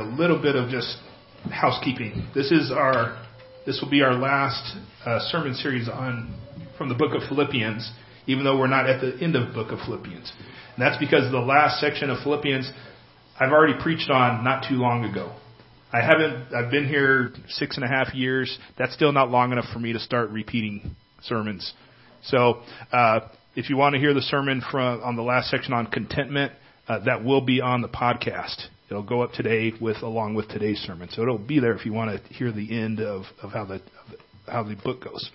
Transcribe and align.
a 0.00 0.04
little 0.04 0.40
bit 0.40 0.56
of 0.56 0.70
just 0.70 0.96
housekeeping. 1.52 2.28
This 2.34 2.50
is 2.50 2.70
our 2.70 3.24
this 3.66 3.80
will 3.82 3.90
be 3.90 4.02
our 4.02 4.14
last 4.14 4.76
uh, 5.04 5.20
sermon 5.30 5.54
series 5.54 5.88
on 5.88 6.34
from 6.78 6.88
the 6.88 6.94
book 6.94 7.14
of 7.14 7.28
Philippians, 7.28 7.92
even 8.26 8.44
though 8.44 8.58
we're 8.58 8.66
not 8.66 8.88
at 8.88 9.00
the 9.00 9.22
end 9.22 9.36
of 9.36 9.48
the 9.48 9.54
book 9.54 9.70
of 9.70 9.78
Philippians. 9.80 10.32
And 10.74 10.78
that's 10.78 10.98
because 10.98 11.30
the 11.30 11.38
last 11.38 11.80
section 11.80 12.10
of 12.10 12.22
Philippians 12.22 12.70
I've 13.38 13.52
already 13.52 13.74
preached 13.80 14.10
on 14.10 14.44
not 14.44 14.66
too 14.68 14.76
long 14.76 15.04
ago. 15.04 15.34
I 15.92 16.02
haven't. 16.02 16.54
I've 16.54 16.70
been 16.70 16.86
here 16.86 17.32
six 17.48 17.76
and 17.76 17.84
a 17.84 17.88
half 17.88 18.14
years. 18.14 18.58
That's 18.78 18.94
still 18.94 19.12
not 19.12 19.30
long 19.30 19.50
enough 19.52 19.64
for 19.72 19.78
me 19.78 19.92
to 19.92 19.98
start 19.98 20.30
repeating 20.30 20.94
sermons. 21.22 21.72
So, 22.22 22.60
uh, 22.92 23.20
if 23.56 23.70
you 23.70 23.76
want 23.76 23.94
to 23.94 23.98
hear 23.98 24.14
the 24.14 24.22
sermon 24.22 24.62
from 24.70 25.02
on 25.02 25.16
the 25.16 25.22
last 25.22 25.50
section 25.50 25.72
on 25.72 25.86
contentment, 25.86 26.52
uh, 26.86 27.00
that 27.04 27.24
will 27.24 27.40
be 27.40 27.60
on 27.60 27.82
the 27.82 27.88
podcast. 27.88 28.66
It'll 28.90 29.02
go 29.02 29.22
up 29.22 29.32
today 29.32 29.72
with 29.80 29.98
along 30.02 30.34
with 30.34 30.48
today's 30.48 30.78
sermon. 30.78 31.08
So 31.12 31.22
it'll 31.22 31.38
be 31.38 31.60
there 31.60 31.74
if 31.74 31.86
you 31.86 31.92
want 31.92 32.10
to 32.10 32.34
hear 32.34 32.50
the 32.50 32.76
end 32.76 33.00
of, 33.00 33.22
of 33.42 33.52
how 33.52 33.64
the 33.64 33.74
of 33.74 34.18
how 34.46 34.62
the 34.64 34.74
book 34.74 35.04
goes. 35.04 35.30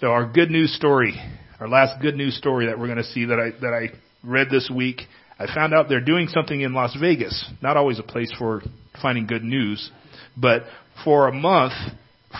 So 0.00 0.08
our 0.08 0.30
good 0.30 0.50
news 0.50 0.74
story, 0.76 1.20
our 1.58 1.68
last 1.68 2.00
good 2.00 2.14
news 2.14 2.36
story 2.36 2.66
that 2.66 2.78
we're 2.78 2.86
going 2.86 2.98
to 2.98 3.04
see 3.04 3.24
that 3.26 3.40
I 3.40 3.50
that 3.60 3.72
I 3.72 3.96
read 4.22 4.48
this 4.50 4.70
week 4.72 5.00
I 5.38 5.52
found 5.54 5.74
out 5.74 5.88
they're 5.88 6.00
doing 6.00 6.28
something 6.28 6.60
in 6.60 6.72
Las 6.72 6.96
Vegas. 6.98 7.50
Not 7.60 7.76
always 7.76 7.98
a 7.98 8.02
place 8.02 8.32
for 8.38 8.62
finding 9.02 9.26
good 9.26 9.44
news, 9.44 9.90
but 10.36 10.62
for 11.04 11.28
a 11.28 11.32
month 11.32 11.74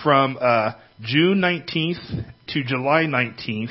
from 0.03 0.37
uh, 0.41 0.71
June 1.01 1.39
19th 1.39 2.25
to 2.47 2.63
July 2.63 3.03
19th, 3.03 3.69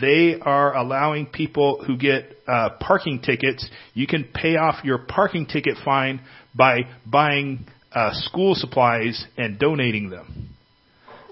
they 0.00 0.36
are 0.40 0.76
allowing 0.76 1.26
people 1.26 1.82
who 1.84 1.96
get 1.96 2.36
uh, 2.46 2.70
parking 2.80 3.20
tickets. 3.20 3.68
You 3.94 4.06
can 4.06 4.28
pay 4.32 4.56
off 4.56 4.84
your 4.84 4.98
parking 4.98 5.46
ticket 5.46 5.76
fine 5.84 6.20
by 6.54 6.80
buying 7.04 7.66
uh, 7.92 8.10
school 8.12 8.54
supplies 8.54 9.24
and 9.36 9.58
donating 9.58 10.10
them. 10.10 10.50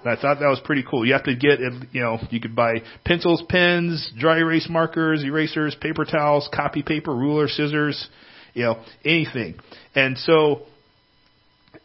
And 0.05 0.17
I 0.17 0.21
thought 0.21 0.41
that 0.41 0.49
was 0.49 0.61
pretty 0.65 0.85
cool. 0.89 1.07
You 1.07 1.13
have 1.13 1.25
to 1.25 1.37
get, 1.37 1.61
you 1.93 2.01
know, 2.01 2.19
you 2.31 2.41
could 2.41 2.55
buy 2.55 2.83
pencils, 3.05 3.43
pens, 3.49 4.13
dry 4.19 4.39
erase 4.39 4.69
markers, 4.69 5.25
erasers, 5.25 5.77
paper 5.81 6.05
towels, 6.05 6.49
copy 6.53 6.83
paper, 6.83 7.15
ruler, 7.15 7.49
scissors, 7.49 8.09
you 8.55 8.65
know, 8.65 8.83
anything. 9.05 9.57
And 9.95 10.17
so, 10.19 10.63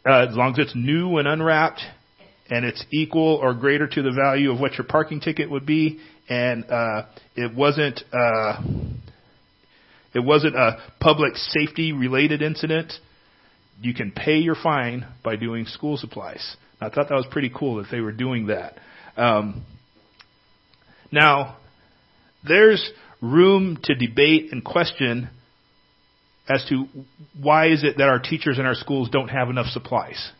uh, 0.08 0.26
as 0.28 0.36
long 0.36 0.52
as 0.52 0.58
it's 0.58 0.76
new 0.76 1.18
and 1.18 1.26
unwrapped, 1.28 1.80
and 2.50 2.64
it's 2.64 2.84
equal 2.92 3.40
or 3.42 3.54
greater 3.54 3.86
to 3.86 4.02
the 4.02 4.12
value 4.12 4.52
of 4.52 4.60
what 4.60 4.74
your 4.74 4.84
parking 4.86 5.20
ticket 5.20 5.50
would 5.50 5.66
be, 5.66 6.00
and 6.28 6.64
uh, 6.70 7.02
it 7.36 7.54
wasn't 7.54 8.00
uh, 8.12 8.62
it 10.14 10.20
wasn't 10.20 10.54
a 10.54 10.78
public 11.00 11.36
safety 11.36 11.92
related 11.92 12.40
incident, 12.40 12.92
you 13.80 13.94
can 13.94 14.12
pay 14.12 14.36
your 14.36 14.54
fine 14.54 15.06
by 15.22 15.36
doing 15.36 15.66
school 15.66 15.96
supplies. 15.96 16.56
I 16.80 16.88
thought 16.88 17.08
that 17.08 17.14
was 17.14 17.26
pretty 17.30 17.50
cool 17.54 17.76
that 17.76 17.86
they 17.90 18.00
were 18.00 18.12
doing 18.12 18.46
that. 18.46 18.78
Um, 19.16 19.64
now, 21.10 21.56
there's 22.46 22.90
room 23.20 23.78
to 23.84 23.94
debate 23.94 24.52
and 24.52 24.64
question 24.64 25.30
as 26.48 26.64
to 26.68 26.86
why 27.40 27.70
is 27.70 27.82
it 27.84 27.96
that 27.98 28.08
our 28.08 28.18
teachers 28.18 28.58
in 28.58 28.66
our 28.66 28.74
schools 28.74 29.08
don't 29.10 29.28
have 29.28 29.48
enough 29.48 29.66
supplies. 29.66 30.30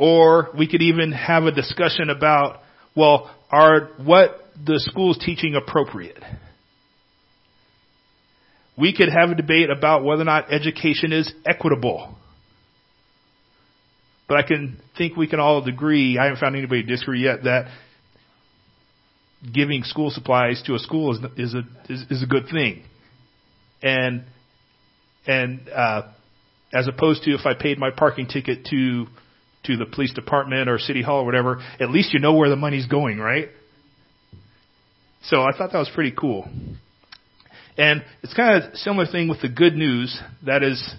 Or 0.00 0.48
we 0.56 0.66
could 0.66 0.80
even 0.80 1.12
have 1.12 1.44
a 1.44 1.52
discussion 1.52 2.08
about, 2.08 2.62
well, 2.96 3.30
are 3.50 3.90
what 3.98 4.30
the 4.56 4.80
school's 4.80 5.18
teaching 5.18 5.54
appropriate? 5.54 6.16
We 8.78 8.96
could 8.96 9.10
have 9.10 9.28
a 9.28 9.34
debate 9.34 9.68
about 9.68 10.02
whether 10.02 10.22
or 10.22 10.24
not 10.24 10.50
education 10.50 11.12
is 11.12 11.30
equitable. 11.44 12.16
But 14.26 14.38
I 14.38 14.42
can 14.42 14.80
think 14.96 15.18
we 15.18 15.26
can 15.26 15.38
all 15.38 15.62
agree, 15.68 16.16
I 16.16 16.24
haven't 16.24 16.40
found 16.40 16.56
anybody 16.56 16.82
disagree 16.82 17.22
yet, 17.22 17.44
that 17.44 17.66
giving 19.52 19.82
school 19.82 20.08
supplies 20.08 20.62
to 20.64 20.74
a 20.76 20.78
school 20.78 21.12
is, 21.12 21.18
is 21.36 21.54
a, 21.54 21.92
is, 21.92 22.04
is 22.08 22.22
a 22.22 22.26
good 22.26 22.46
thing. 22.50 22.84
And, 23.82 24.24
and, 25.26 25.68
uh, 25.68 26.12
as 26.72 26.88
opposed 26.88 27.24
to 27.24 27.32
if 27.32 27.44
I 27.44 27.52
paid 27.52 27.78
my 27.78 27.90
parking 27.90 28.28
ticket 28.28 28.64
to, 28.70 29.06
to 29.64 29.76
the 29.76 29.86
police 29.86 30.12
department 30.12 30.68
or 30.68 30.78
city 30.78 31.02
hall 31.02 31.20
or 31.20 31.24
whatever, 31.24 31.60
at 31.78 31.90
least 31.90 32.12
you 32.14 32.20
know 32.20 32.34
where 32.34 32.48
the 32.48 32.56
money's 32.56 32.86
going, 32.86 33.18
right? 33.18 33.48
So 35.22 35.42
I 35.42 35.56
thought 35.56 35.72
that 35.72 35.78
was 35.78 35.90
pretty 35.94 36.14
cool. 36.18 36.48
And 37.76 38.02
it's 38.22 38.34
kind 38.34 38.62
of 38.62 38.72
a 38.72 38.76
similar 38.76 39.06
thing 39.06 39.28
with 39.28 39.40
the 39.42 39.48
good 39.48 39.74
news. 39.74 40.18
That 40.44 40.62
is, 40.62 40.94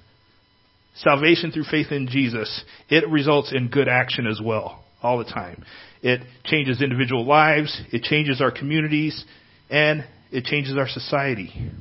salvation 0.95 1.51
through 1.51 1.65
faith 1.65 1.91
in 1.91 2.07
Jesus, 2.07 2.63
it 2.89 3.07
results 3.09 3.53
in 3.55 3.69
good 3.69 3.87
action 3.87 4.27
as 4.27 4.39
well, 4.43 4.83
all 5.01 5.17
the 5.17 5.25
time. 5.25 5.63
It 6.01 6.21
changes 6.43 6.81
individual 6.81 7.25
lives, 7.25 7.81
it 7.91 8.03
changes 8.03 8.41
our 8.41 8.51
communities, 8.51 9.23
and 9.69 10.05
it 10.31 10.45
changes 10.45 10.75
our 10.77 10.87
society. 10.87 11.71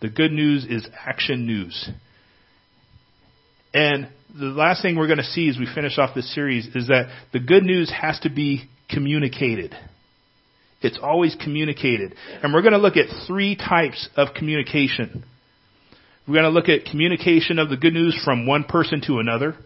The 0.00 0.08
good 0.08 0.32
news 0.32 0.64
is 0.64 0.86
action 1.06 1.46
news. 1.46 1.90
And 3.74 4.08
the 4.36 4.46
last 4.46 4.82
thing 4.82 4.96
we're 4.96 5.06
going 5.06 5.18
to 5.18 5.24
see 5.24 5.48
as 5.48 5.58
we 5.58 5.66
finish 5.74 5.98
off 5.98 6.14
this 6.14 6.32
series 6.34 6.66
is 6.74 6.88
that 6.88 7.10
the 7.32 7.40
good 7.40 7.62
news 7.62 7.90
has 7.90 8.18
to 8.20 8.30
be 8.30 8.68
communicated. 8.90 9.74
It's 10.80 10.98
always 11.02 11.36
communicated. 11.42 12.14
And 12.42 12.52
we're 12.52 12.62
going 12.62 12.72
to 12.72 12.78
look 12.78 12.96
at 12.96 13.06
three 13.26 13.56
types 13.56 14.08
of 14.16 14.34
communication. 14.34 15.24
We're 16.26 16.34
going 16.34 16.44
to 16.44 16.50
look 16.50 16.68
at 16.68 16.84
communication 16.84 17.58
of 17.58 17.70
the 17.70 17.76
good 17.76 17.94
news 17.94 18.20
from 18.24 18.46
one 18.46 18.64
person 18.64 19.00
to 19.06 19.18
another, 19.18 19.56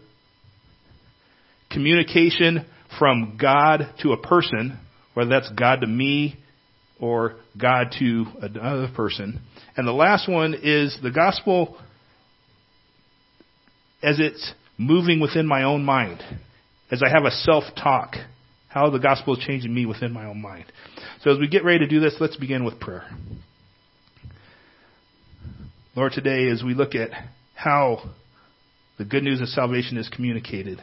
communication 1.69 2.65
from 2.97 3.37
God 3.39 3.93
to 4.01 4.13
a 4.13 4.17
person, 4.17 4.79
whether 5.13 5.29
that's 5.29 5.51
God 5.51 5.81
to 5.81 5.87
me 5.87 6.39
or 6.99 7.35
God 7.59 7.93
to 7.99 8.25
another 8.41 8.89
person. 8.95 9.41
And 9.75 9.87
the 9.87 9.91
last 9.91 10.29
one 10.29 10.55
is 10.61 10.97
the 11.03 11.11
gospel 11.11 11.77
as 14.03 14.19
it's 14.19 14.53
moving 14.77 15.19
within 15.19 15.47
my 15.47 15.63
own 15.63 15.83
mind, 15.83 16.21
as 16.91 17.01
I 17.01 17.09
have 17.09 17.23
a 17.23 17.31
self 17.31 17.63
talk, 17.75 18.15
how 18.67 18.89
the 18.89 18.99
gospel 18.99 19.35
is 19.37 19.43
changing 19.43 19.73
me 19.73 19.85
within 19.85 20.11
my 20.11 20.25
own 20.25 20.41
mind. 20.41 20.65
So 21.21 21.31
as 21.31 21.39
we 21.39 21.47
get 21.47 21.63
ready 21.63 21.79
to 21.79 21.87
do 21.87 21.99
this, 21.99 22.15
let's 22.19 22.35
begin 22.35 22.65
with 22.65 22.79
prayer. 22.79 23.09
Lord, 25.95 26.11
today 26.11 26.49
as 26.49 26.63
we 26.63 26.73
look 26.73 26.95
at 26.95 27.11
how 27.55 28.09
the 28.97 29.05
good 29.05 29.23
news 29.23 29.41
of 29.41 29.47
salvation 29.47 29.97
is 29.97 30.09
communicated 30.09 30.81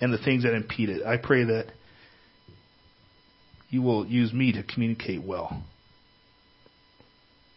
and 0.00 0.12
the 0.12 0.18
things 0.18 0.42
that 0.42 0.54
impede 0.54 0.90
it, 0.90 1.06
I 1.06 1.16
pray 1.16 1.44
that 1.44 1.72
you 3.70 3.82
will 3.82 4.04
use 4.04 4.32
me 4.32 4.52
to 4.52 4.64
communicate 4.64 5.22
well 5.24 5.62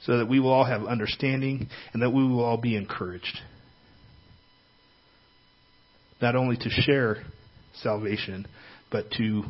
so 0.03 0.19
that 0.19 0.29
we 0.29 0.39
will 0.39 0.51
all 0.51 0.65
have 0.65 0.85
understanding 0.85 1.69
and 1.93 2.01
that 2.03 2.11
we 2.11 2.23
will 2.23 2.43
all 2.43 2.57
be 2.57 2.75
encouraged. 2.75 3.39
Not 6.21 6.35
only 6.35 6.57
to 6.57 6.69
share 6.69 7.23
salvation, 7.81 8.47
but 8.91 9.11
to 9.17 9.43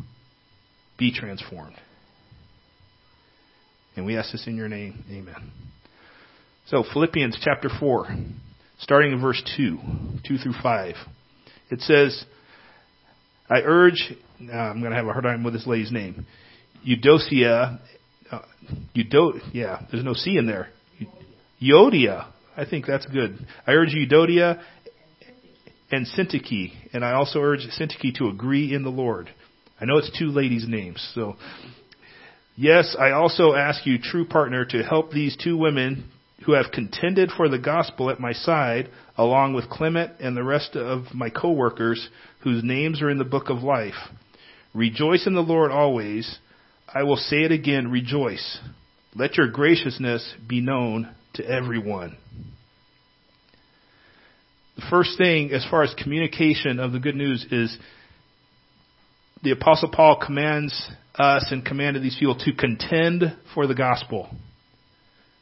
be 0.97 1.13
transformed. 1.13 1.75
And 3.95 4.05
we 4.05 4.17
ask 4.17 4.31
this 4.31 4.47
in 4.47 4.55
your 4.55 4.69
name. 4.69 5.03
Amen. 5.11 5.51
So, 6.67 6.83
Philippians 6.93 7.37
chapter 7.43 7.69
4, 7.79 8.07
starting 8.79 9.11
in 9.11 9.21
verse 9.21 9.41
2, 9.57 9.77
2 10.27 10.37
through 10.37 10.53
5. 10.63 10.95
It 11.69 11.81
says, 11.81 12.23
I 13.49 13.59
urge, 13.59 14.13
I'm 14.39 14.79
going 14.79 14.91
to 14.91 14.95
have 14.95 15.05
a 15.05 15.11
hard 15.11 15.25
time 15.25 15.43
with 15.43 15.53
this 15.53 15.67
lady's 15.67 15.91
name, 15.91 16.25
Eudocia, 16.87 17.79
uh, 18.31 18.39
Eudo, 18.95 19.39
yeah, 19.53 19.81
there's 19.91 20.03
no 20.03 20.13
C 20.13 20.37
in 20.37 20.47
there. 20.47 20.69
Euodia, 21.61 22.31
I 22.57 22.65
think 22.65 22.85
that's 22.85 23.05
good. 23.05 23.37
I 23.65 23.71
urge 23.71 23.89
Euodia 23.89 24.61
and 25.93 26.07
Syntyche, 26.07 26.71
and 26.93 27.05
I 27.05 27.13
also 27.13 27.39
urge 27.39 27.67
Syntyche 27.79 28.15
to 28.15 28.27
agree 28.27 28.73
in 28.73 28.83
the 28.83 28.89
Lord. 28.89 29.29
I 29.79 29.85
know 29.85 29.97
it's 29.97 30.17
two 30.17 30.29
ladies' 30.29 30.67
names, 30.67 31.05
so 31.13 31.35
Yes, 32.55 32.95
I 32.99 33.11
also 33.11 33.55
ask 33.55 33.85
you, 33.85 33.97
true 33.97 34.25
partner, 34.25 34.63
to 34.65 34.83
help 34.83 35.11
these 35.11 35.35
two 35.35 35.57
women 35.57 36.11
who 36.45 36.53
have 36.53 36.71
contended 36.71 37.31
for 37.31 37.49
the 37.49 37.57
gospel 37.57 38.11
at 38.11 38.19
my 38.19 38.33
side, 38.33 38.89
along 39.17 39.53
with 39.53 39.69
Clement 39.69 40.11
and 40.19 40.37
the 40.37 40.43
rest 40.43 40.75
of 40.75 41.15
my 41.15 41.29
co-workers 41.29 42.09
whose 42.41 42.63
names 42.63 43.01
are 43.01 43.09
in 43.09 43.17
the 43.17 43.23
book 43.23 43.49
of 43.49 43.63
life. 43.63 43.95
Rejoice 44.73 45.25
in 45.25 45.33
the 45.33 45.41
Lord 45.41 45.71
always. 45.71 46.37
I 46.93 47.03
will 47.03 47.15
say 47.15 47.43
it 47.43 47.51
again, 47.51 47.89
rejoice. 47.89 48.59
Let 49.15 49.37
your 49.37 49.47
graciousness 49.47 50.35
be 50.47 50.61
known 50.61 51.09
to 51.35 51.45
everyone. 51.47 52.17
First 54.93 55.17
thing, 55.17 55.51
as 55.53 55.65
far 55.71 55.81
as 55.81 55.91
communication 55.95 56.79
of 56.79 56.91
the 56.91 56.99
good 56.99 57.15
news, 57.15 57.43
is 57.49 57.75
the 59.41 59.49
apostle 59.49 59.89
Paul 59.91 60.21
commands 60.23 60.87
us 61.15 61.47
and 61.49 61.65
commanded 61.65 62.03
these 62.03 62.15
people 62.19 62.37
to 62.37 62.53
contend 62.53 63.35
for 63.55 63.65
the 63.65 63.73
gospel. 63.73 64.29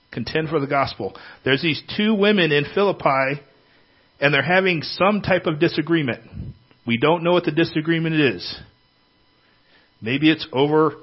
Contend 0.09 0.47
for 0.47 0.61
the 0.61 0.67
gospel. 0.67 1.17
There's 1.43 1.61
these 1.61 1.83
two 1.97 2.13
women 2.13 2.53
in 2.53 2.63
Philippi 2.73 3.41
and 4.21 4.33
they're 4.33 4.41
having 4.41 4.83
some 4.83 5.19
type 5.19 5.47
of 5.47 5.59
disagreement. 5.59 6.21
We 6.87 6.95
don't 6.95 7.21
know 7.21 7.33
what 7.33 7.43
the 7.43 7.51
disagreement 7.51 8.15
is. 8.15 8.57
Maybe 10.01 10.31
it's 10.31 10.47
over 10.53 10.93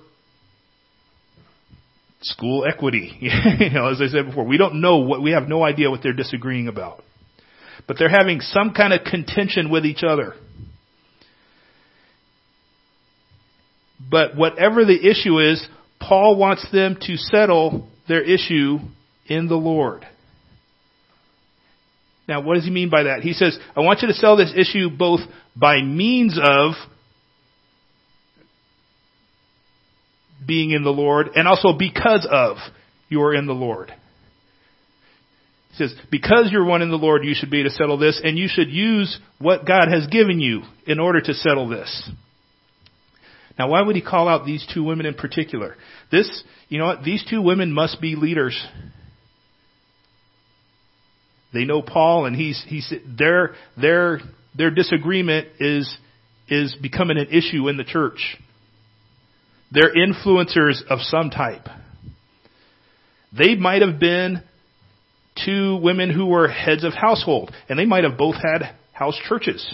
school 2.23 2.65
equity. 2.67 3.15
you 3.21 3.71
know, 3.75 3.91
as 3.91 4.01
I 4.01 4.07
said 4.07 4.25
before, 4.25 4.45
we 4.45 4.57
don't 4.57 4.81
know 4.81 5.01
what, 5.01 5.21
we 5.21 5.33
have 5.33 5.49
no 5.49 5.63
idea 5.63 5.91
what 5.91 6.03
they're 6.03 6.15
disagreeing 6.15 6.69
about. 6.69 7.03
But 7.87 7.97
they're 7.99 8.09
having 8.09 8.41
some 8.41 8.73
kind 8.73 8.93
of 8.93 9.05
contention 9.05 9.71
with 9.71 9.85
each 9.87 10.03
other. 10.03 10.35
But 14.11 14.37
whatever 14.37 14.85
the 14.85 14.99
issue 15.09 15.39
is, 15.39 15.67
Paul 16.01 16.37
wants 16.37 16.67
them 16.73 16.97
to 17.03 17.17
settle 17.17 17.89
their 18.07 18.23
issue 18.23 18.79
in 19.27 19.49
the 19.49 19.57
Lord. 19.57 20.07
Now, 22.29 22.43
what 22.43 22.55
does 22.55 22.65
he 22.65 22.71
mean 22.71 22.91
by 22.91 23.05
that? 23.05 23.21
He 23.21 23.33
says, 23.33 23.59
I 23.75 23.81
want 23.81 24.03
you 24.03 24.09
to 24.09 24.15
settle 24.15 24.37
this 24.37 24.53
issue 24.55 24.91
both 24.91 25.21
by 25.57 25.81
means 25.83 26.39
of 26.41 26.73
being 30.47 30.71
in 30.71 30.85
the 30.85 30.91
Lord 30.91 31.31
and 31.35 31.49
also 31.49 31.73
because 31.77 32.27
of 32.31 32.59
you 33.09 33.23
are 33.23 33.35
in 33.35 33.47
the 33.47 33.55
Lord. 33.55 33.93
Says, 35.79 35.95
because 36.11 36.51
you're 36.51 36.65
one 36.65 36.83
in 36.83 36.91
the 36.91 36.97
Lord, 36.97 37.25
you 37.25 37.35
should 37.35 37.51
be 37.51 37.63
to 37.63 37.71
settle 37.71 37.99
this 37.99 38.21
and 38.23 38.37
you 38.37 38.49
should 38.49 38.69
use 38.69 39.19
what 39.39 39.65
God 39.65 39.89
has 39.89 40.09
given 40.09 40.41
you 40.41 40.63
in 40.87 40.99
order 40.99 41.21
to 41.21 41.35
settle 41.35 41.69
this. 41.69 42.11
Now, 43.59 43.71
why 43.71 43.83
would 43.83 43.97
he 43.97 44.03
call 44.03 44.29
out 44.29 44.45
these 44.45 44.67
two 44.73 44.85
women 44.85 45.07
in 45.07 45.15
particular? 45.15 45.77
This, 46.11 46.43
you 46.69 46.79
know 46.79 46.87
what? 46.87 47.05
These 47.05 47.25
two 47.29 47.43
women 47.43 47.73
must 47.73 48.01
be 48.01 48.15
leaders. 48.15 48.61
They 51.53 51.65
know 51.65 51.83
Paul, 51.83 52.27
and 52.27 52.37
he's 52.37 52.63
he's 52.69 52.93
their 53.07 53.55
their 53.81 54.21
their 54.57 54.71
disagreement 54.71 55.49
is 55.59 55.97
is 56.49 56.77
becoming 56.81 57.19
an 57.19 57.29
issue 57.29 57.69
in 57.69 57.77
the 57.77 57.85
church. 57.85 58.37
They're 59.71 59.95
influencers 59.95 60.83
of 60.89 61.01
some 61.01 61.31
type. 61.31 61.67
They 63.37 63.55
might 63.55 63.83
have 63.83 63.99
been 63.99 64.43
two 65.45 65.77
women 65.77 66.11
who 66.11 66.27
were 66.27 66.49
heads 66.49 66.85
of 66.85 66.95
household, 66.95 67.53
and 67.69 67.79
they 67.79 67.85
might 67.85 68.05
have 68.05 68.17
both 68.17 68.37
had 68.37 68.75
house 68.93 69.19
churches. 69.29 69.67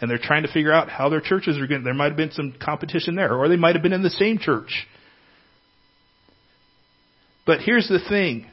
And 0.00 0.10
they're 0.10 0.18
trying 0.18 0.44
to 0.44 0.52
figure 0.52 0.72
out 0.72 0.88
how 0.88 1.08
their 1.08 1.20
churches 1.20 1.58
are 1.58 1.66
going. 1.66 1.84
There 1.84 1.92
might 1.92 2.08
have 2.08 2.16
been 2.16 2.32
some 2.32 2.54
competition 2.60 3.16
there, 3.16 3.34
or 3.34 3.48
they 3.48 3.56
might 3.56 3.74
have 3.74 3.82
been 3.82 3.92
in 3.92 4.02
the 4.02 4.10
same 4.10 4.38
church. 4.38 4.86
But 7.46 7.60
here's 7.60 7.88
the 7.88 8.00
thing. 8.08 8.46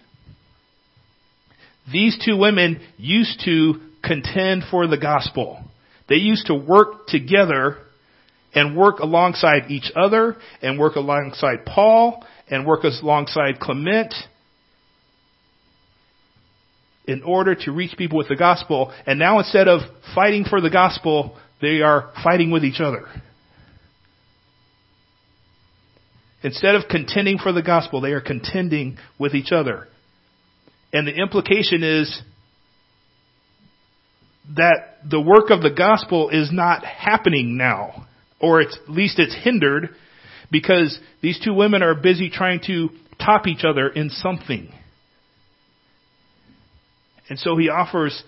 These 1.91 2.21
two 2.25 2.37
women 2.37 2.81
used 2.97 3.41
to 3.45 3.75
contend 4.03 4.63
for 4.69 4.87
the 4.87 4.97
gospel. 4.97 5.63
They 6.09 6.15
used 6.15 6.47
to 6.47 6.55
work 6.55 7.07
together 7.07 7.77
and 8.53 8.75
work 8.75 8.99
alongside 8.99 9.69
each 9.69 9.91
other 9.95 10.35
and 10.61 10.79
work 10.79 10.95
alongside 10.95 11.65
Paul 11.65 12.25
and 12.49 12.65
work 12.65 12.83
alongside 12.83 13.59
Clement 13.59 14.13
in 17.07 17.23
order 17.23 17.55
to 17.55 17.71
reach 17.71 17.97
people 17.97 18.17
with 18.17 18.27
the 18.27 18.35
gospel. 18.35 18.93
And 19.05 19.17
now 19.17 19.39
instead 19.39 19.67
of 19.67 19.81
fighting 20.13 20.43
for 20.43 20.61
the 20.61 20.69
gospel, 20.69 21.37
they 21.61 21.81
are 21.81 22.11
fighting 22.23 22.51
with 22.51 22.63
each 22.63 22.79
other. 22.79 23.05
Instead 26.43 26.75
of 26.75 26.83
contending 26.89 27.37
for 27.39 27.51
the 27.51 27.63
gospel, 27.63 28.01
they 28.01 28.11
are 28.11 28.21
contending 28.21 28.97
with 29.17 29.33
each 29.33 29.51
other. 29.51 29.87
And 30.93 31.07
the 31.07 31.15
implication 31.15 31.83
is 31.83 32.21
that 34.55 34.99
the 35.09 35.19
work 35.19 35.49
of 35.49 35.61
the 35.61 35.71
gospel 35.71 36.29
is 36.29 36.49
not 36.51 36.85
happening 36.85 37.57
now 37.57 38.07
or 38.39 38.61
at 38.61 38.67
least 38.87 39.19
it's 39.19 39.35
hindered 39.43 39.89
because 40.51 40.97
these 41.21 41.39
two 41.43 41.53
women 41.53 41.83
are 41.83 41.95
busy 41.95 42.29
trying 42.29 42.61
to 42.67 42.89
top 43.19 43.47
each 43.47 43.63
other 43.67 43.89
in 43.89 44.09
something. 44.09 44.71
And 47.29 47.37
so 47.39 47.57
he 47.57 47.69
offers 47.69 48.23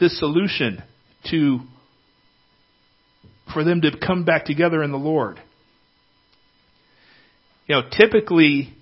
this 0.00 0.18
solution 0.18 0.82
to 1.30 1.60
for 3.52 3.64
them 3.64 3.82
to 3.82 3.90
come 4.04 4.24
back 4.24 4.44
together 4.44 4.82
in 4.82 4.90
the 4.90 4.98
Lord. 4.98 5.38
You 7.66 7.76
know, 7.76 7.82
typically 7.90 8.74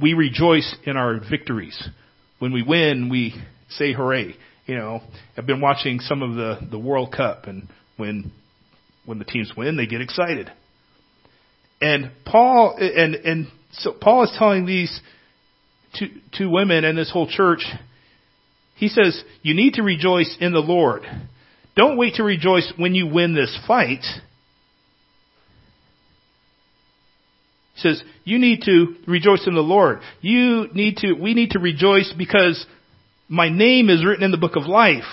we 0.00 0.14
rejoice 0.14 0.74
in 0.84 0.96
our 0.96 1.18
victories. 1.18 1.88
When 2.38 2.52
we 2.52 2.62
win, 2.62 3.08
we 3.10 3.34
say 3.68 3.92
hooray. 3.92 4.36
You 4.66 4.76
know, 4.76 5.00
I've 5.36 5.46
been 5.46 5.60
watching 5.60 6.00
some 6.00 6.22
of 6.22 6.34
the 6.34 6.68
the 6.70 6.78
World 6.78 7.12
Cup 7.12 7.46
and 7.46 7.68
when 7.96 8.32
when 9.04 9.18
the 9.18 9.24
teams 9.24 9.52
win, 9.56 9.76
they 9.76 9.86
get 9.86 10.00
excited. 10.00 10.50
And 11.80 12.10
Paul 12.24 12.76
and 12.78 13.14
and 13.14 13.48
so 13.72 13.92
Paul 13.92 14.24
is 14.24 14.34
telling 14.38 14.66
these 14.66 15.00
two 15.98 16.08
two 16.36 16.50
women 16.50 16.84
and 16.84 16.96
this 16.96 17.10
whole 17.10 17.28
church, 17.28 17.64
he 18.80 18.88
says, 18.88 19.22
you 19.42 19.54
need 19.54 19.74
to 19.74 19.82
rejoice 19.82 20.38
in 20.40 20.54
the 20.54 20.60
Lord. 20.60 21.02
Don't 21.76 21.98
wait 21.98 22.14
to 22.14 22.24
rejoice 22.24 22.72
when 22.78 22.94
you 22.94 23.06
win 23.06 23.34
this 23.34 23.56
fight. 23.68 24.02
He 27.74 27.80
says, 27.80 28.02
you 28.24 28.38
need 28.38 28.62
to 28.62 28.96
rejoice 29.06 29.46
in 29.46 29.54
the 29.54 29.60
Lord. 29.60 29.98
You 30.22 30.68
need 30.72 30.96
to, 30.96 31.12
we 31.12 31.34
need 31.34 31.50
to 31.50 31.58
rejoice 31.58 32.10
because 32.16 32.64
my 33.28 33.50
name 33.50 33.90
is 33.90 34.02
written 34.02 34.24
in 34.24 34.30
the 34.30 34.38
book 34.38 34.56
of 34.56 34.62
life. 34.62 35.04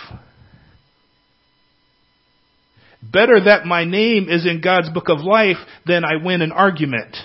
Better 3.04 3.44
that 3.44 3.66
my 3.66 3.84
name 3.84 4.30
is 4.30 4.46
in 4.46 4.62
God's 4.62 4.90
book 4.90 5.10
of 5.10 5.19
life 5.19 5.58
than 5.86 6.06
I 6.06 6.24
win 6.24 6.42
an 6.42 6.54
argument. 6.54 7.18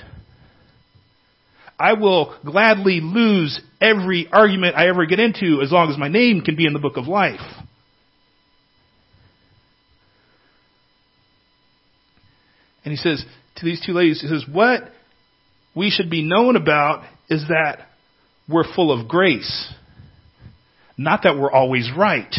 I 1.83 1.95
will 1.95 2.39
gladly 2.45 3.01
lose 3.03 3.61
every 3.81 4.29
argument 4.31 4.77
I 4.77 4.87
ever 4.87 5.05
get 5.05 5.19
into 5.19 5.61
as 5.61 5.73
long 5.73 5.91
as 5.91 5.99
my 5.99 6.07
name 6.07 6.43
can 6.43 6.55
be 6.55 6.65
in 6.65 6.75
the 6.75 6.79
book 6.79 6.97
of 6.97 7.09
life. 7.09 7.41
And 12.85 12.93
he 12.93 12.97
says 12.97 13.25
to 13.57 13.65
these 13.65 13.83
two 13.85 13.95
ladies, 13.95 14.21
he 14.21 14.29
says, 14.29 14.45
what 14.49 14.83
we 15.75 15.91
should 15.91 16.09
be 16.09 16.23
known 16.23 16.55
about 16.55 17.05
is 17.29 17.47
that 17.49 17.89
we're 18.49 18.73
full 18.77 18.93
of 18.93 19.09
grace. 19.09 19.73
Not 20.97 21.25
that 21.25 21.37
we're 21.37 21.51
always 21.51 21.91
right. 21.97 22.33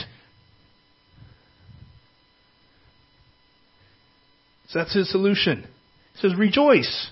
So 4.70 4.80
that's 4.80 4.96
his 4.96 5.12
solution. 5.12 5.68
He 6.14 6.22
says, 6.22 6.38
rejoice. 6.38 7.10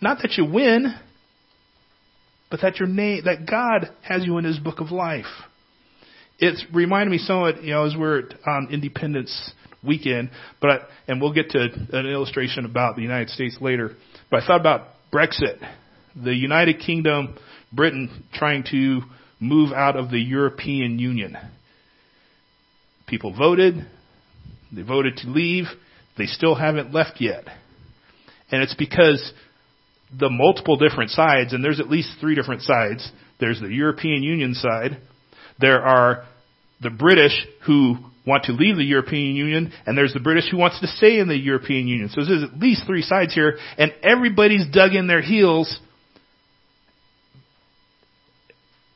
Not 0.00 0.22
that 0.22 0.32
you 0.36 0.44
win, 0.44 0.92
but 2.50 2.60
that 2.62 2.78
your 2.78 2.88
name, 2.88 3.22
that 3.24 3.46
God 3.48 3.90
has 4.02 4.24
you 4.24 4.38
in 4.38 4.44
his 4.44 4.58
book 4.58 4.80
of 4.80 4.90
life. 4.90 5.26
It's 6.38 6.64
reminded 6.72 7.10
me 7.10 7.18
somewhat, 7.18 7.62
you 7.62 7.72
know, 7.72 7.84
as 7.84 7.96
we're 7.96 8.22
on 8.46 8.66
um, 8.66 8.68
Independence 8.70 9.52
weekend, 9.84 10.30
but, 10.60 10.70
I, 10.70 10.78
and 11.08 11.20
we'll 11.20 11.32
get 11.32 11.50
to 11.50 11.68
an 11.92 12.06
illustration 12.06 12.64
about 12.64 12.96
the 12.96 13.02
United 13.02 13.30
States 13.30 13.58
later, 13.60 13.96
but 14.30 14.42
I 14.42 14.46
thought 14.46 14.60
about 14.60 14.88
Brexit. 15.12 15.58
The 16.20 16.34
United 16.34 16.80
Kingdom, 16.80 17.36
Britain 17.72 18.24
trying 18.32 18.64
to 18.70 19.00
move 19.40 19.72
out 19.72 19.96
of 19.96 20.10
the 20.10 20.18
European 20.18 20.98
Union. 20.98 21.36
People 23.06 23.34
voted, 23.36 23.86
they 24.72 24.82
voted 24.82 25.16
to 25.18 25.28
leave, 25.28 25.66
they 26.16 26.26
still 26.26 26.54
haven't 26.54 26.92
left 26.92 27.20
yet. 27.20 27.44
And 28.50 28.62
it's 28.62 28.74
because 28.74 29.32
the 30.16 30.30
multiple 30.30 30.76
different 30.76 31.10
sides, 31.10 31.52
and 31.52 31.64
there's 31.64 31.80
at 31.80 31.90
least 31.90 32.16
three 32.20 32.34
different 32.34 32.62
sides. 32.62 33.10
There's 33.40 33.60
the 33.60 33.68
European 33.68 34.22
Union 34.22 34.54
side. 34.54 34.98
There 35.60 35.82
are 35.82 36.24
the 36.80 36.90
British 36.90 37.46
who 37.66 37.96
want 38.26 38.44
to 38.44 38.52
leave 38.52 38.76
the 38.76 38.84
European 38.84 39.36
Union, 39.36 39.72
and 39.86 39.96
there's 39.96 40.12
the 40.12 40.20
British 40.20 40.50
who 40.50 40.58
wants 40.58 40.80
to 40.80 40.86
stay 40.86 41.18
in 41.18 41.28
the 41.28 41.36
European 41.36 41.88
Union. 41.88 42.08
So 42.10 42.24
there's 42.24 42.42
at 42.42 42.58
least 42.58 42.86
three 42.86 43.02
sides 43.02 43.34
here, 43.34 43.58
and 43.76 43.92
everybody's 44.02 44.66
dug 44.72 44.92
in 44.92 45.06
their 45.06 45.22
heels 45.22 45.78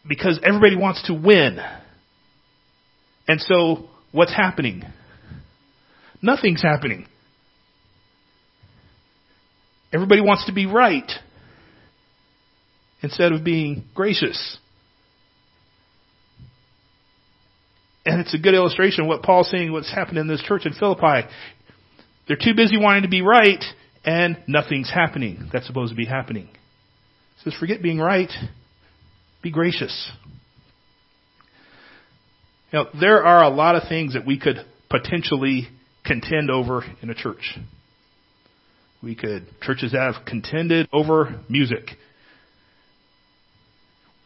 because 0.06 0.38
everybody 0.44 0.76
wants 0.76 1.06
to 1.06 1.14
win. 1.14 1.58
And 3.28 3.40
so 3.40 3.88
what's 4.10 4.34
happening? 4.34 4.82
Nothing's 6.20 6.62
happening. 6.62 7.06
Everybody 9.92 10.20
wants 10.20 10.46
to 10.46 10.52
be 10.52 10.66
right 10.66 11.10
instead 13.02 13.32
of 13.32 13.44
being 13.44 13.84
gracious. 13.94 14.58
And 18.04 18.20
it's 18.20 18.34
a 18.34 18.38
good 18.38 18.54
illustration 18.54 19.04
of 19.04 19.08
what 19.08 19.22
Paul's 19.22 19.50
saying, 19.50 19.72
what's 19.72 19.92
happened 19.92 20.18
in 20.18 20.26
this 20.26 20.42
church 20.42 20.66
in 20.66 20.72
Philippi. 20.72 21.28
They're 22.26 22.36
too 22.36 22.54
busy 22.56 22.76
wanting 22.76 23.02
to 23.02 23.08
be 23.08 23.22
right 23.22 23.62
and 24.04 24.38
nothing's 24.46 24.90
happening 24.90 25.48
that's 25.52 25.66
supposed 25.66 25.90
to 25.90 25.96
be 25.96 26.06
happening. 26.06 26.48
It 26.48 27.44
says, 27.44 27.54
forget 27.58 27.82
being 27.82 27.98
right. 27.98 28.30
Be 29.42 29.50
gracious. 29.50 30.10
Now, 32.72 32.86
there 32.98 33.22
are 33.22 33.44
a 33.44 33.50
lot 33.50 33.76
of 33.76 33.88
things 33.88 34.14
that 34.14 34.26
we 34.26 34.38
could 34.38 34.56
potentially 34.88 35.68
contend 36.04 36.50
over 36.50 36.82
in 37.02 37.10
a 37.10 37.14
church. 37.14 37.58
We 39.02 39.16
could, 39.16 39.46
churches 39.62 39.92
have 39.92 40.24
contended 40.26 40.88
over 40.92 41.40
music. 41.48 41.90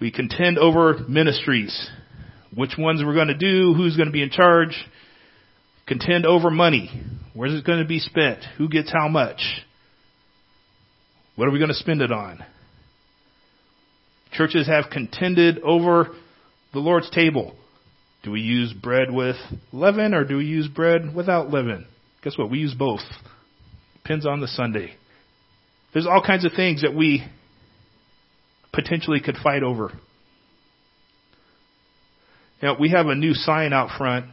We 0.01 0.11
contend 0.11 0.59
over 0.59 0.99
ministries. 1.09 1.91
Which 2.55 2.75
ones 2.79 3.03
we're 3.05 3.15
going 3.15 3.29
to 3.29 3.37
do, 3.37 3.75
who's 3.75 3.97
going 3.97 4.09
to 4.09 4.13
be 4.13 4.23
in 4.23 4.31
charge. 4.31 4.77
Contend 5.87 6.27
over 6.27 6.51
money. 6.51 6.91
Where's 7.33 7.55
it 7.55 7.65
going 7.65 7.81
to 7.81 7.89
be 7.89 8.01
spent? 8.01 8.41
Who 8.59 8.69
gets 8.69 8.93
how 8.93 9.09
much? 9.09 9.41
What 11.37 11.49
are 11.49 11.51
we 11.51 11.59
going 11.59 11.69
to 11.69 11.75
spend 11.75 12.03
it 12.03 12.13
on? 12.13 12.45
Churches 14.33 14.67
have 14.67 14.91
contended 14.91 15.61
over 15.61 16.09
the 16.73 16.81
Lord's 16.81 17.09
table. 17.11 17.55
Do 18.23 18.31
we 18.33 18.41
use 18.41 18.73
bread 18.73 19.11
with 19.11 19.37
leaven 19.73 20.13
or 20.13 20.25
do 20.25 20.37
we 20.37 20.45
use 20.45 20.69
bread 20.69 21.15
without 21.15 21.51
leaven? 21.51 21.87
Guess 22.23 22.37
what? 22.37 22.51
We 22.51 22.59
use 22.59 22.75
both. 22.75 23.01
Depends 24.07 24.25
on 24.25 24.41
the 24.41 24.47
Sunday. 24.47 24.95
There's 25.93 26.07
all 26.07 26.23
kinds 26.25 26.45
of 26.45 26.53
things 26.53 26.83
that 26.83 26.95
we 26.95 27.27
potentially 28.73 29.19
could 29.19 29.35
fight 29.43 29.65
over. 29.65 29.91
Now, 32.63 32.77
we 32.79 32.91
have 32.91 33.09
a 33.09 33.17
new 33.17 33.35
sign 33.35 33.73
out 33.73 33.99
front. 33.99 34.27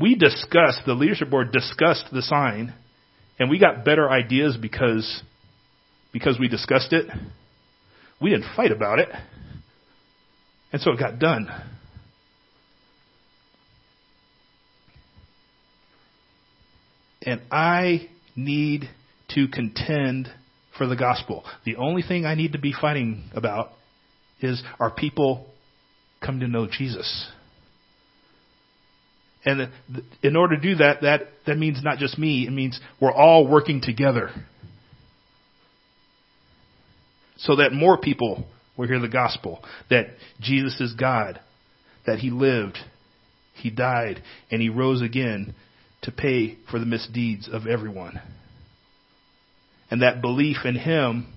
We 0.00 0.14
discussed, 0.14 0.82
the 0.86 0.92
leadership 0.92 1.28
board 1.28 1.50
discussed 1.50 2.04
the 2.12 2.22
sign, 2.22 2.72
and 3.40 3.50
we 3.50 3.58
got 3.58 3.84
better 3.84 4.08
ideas 4.08 4.56
because, 4.56 5.24
because 6.12 6.38
we 6.38 6.46
discussed 6.46 6.92
it. 6.92 7.06
We 8.22 8.30
didn't 8.30 8.46
fight 8.54 8.70
about 8.70 9.00
it. 9.00 9.08
And 10.72 10.80
so 10.80 10.92
it 10.92 11.00
got 11.00 11.18
done. 11.18 11.48
And 17.22 17.40
I 17.50 18.10
need 18.38 18.88
to 19.34 19.48
contend 19.48 20.28
for 20.76 20.86
the 20.86 20.96
gospel. 20.96 21.44
The 21.64 21.76
only 21.76 22.02
thing 22.02 22.24
I 22.24 22.34
need 22.34 22.52
to 22.52 22.58
be 22.58 22.72
fighting 22.72 23.30
about 23.34 23.70
is 24.40 24.62
are 24.78 24.90
people 24.90 25.46
come 26.24 26.40
to 26.40 26.46
know 26.46 26.68
Jesus? 26.70 27.28
And 29.44 29.70
in 30.22 30.36
order 30.36 30.56
to 30.56 30.62
do 30.62 30.76
that, 30.76 31.02
that, 31.02 31.22
that 31.46 31.56
means 31.56 31.80
not 31.82 31.98
just 31.98 32.18
me, 32.18 32.46
it 32.46 32.50
means 32.50 32.78
we're 33.00 33.12
all 33.12 33.46
working 33.46 33.80
together. 33.80 34.30
So 37.38 37.56
that 37.56 37.72
more 37.72 37.98
people 37.98 38.46
will 38.76 38.88
hear 38.88 39.00
the 39.00 39.08
gospel, 39.08 39.60
that 39.90 40.06
Jesus 40.40 40.80
is 40.80 40.94
God, 40.94 41.40
that 42.06 42.18
He 42.18 42.30
lived, 42.30 42.78
He 43.54 43.70
died, 43.70 44.22
and 44.50 44.60
He 44.60 44.68
rose 44.68 45.02
again 45.02 45.54
to 46.02 46.12
pay 46.12 46.56
for 46.70 46.78
the 46.78 46.86
misdeeds 46.86 47.48
of 47.48 47.66
everyone. 47.66 48.20
And 49.90 50.02
that 50.02 50.20
belief 50.20 50.58
in 50.64 50.76
Him 50.76 51.32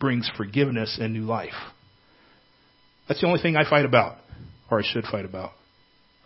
brings 0.00 0.28
forgiveness 0.36 0.98
and 1.00 1.12
new 1.12 1.22
life. 1.22 1.54
That's 3.06 3.20
the 3.20 3.28
only 3.28 3.40
thing 3.40 3.56
I 3.56 3.68
fight 3.68 3.84
about, 3.84 4.18
or 4.70 4.80
I 4.80 4.82
should 4.84 5.04
fight 5.04 5.24
about, 5.24 5.52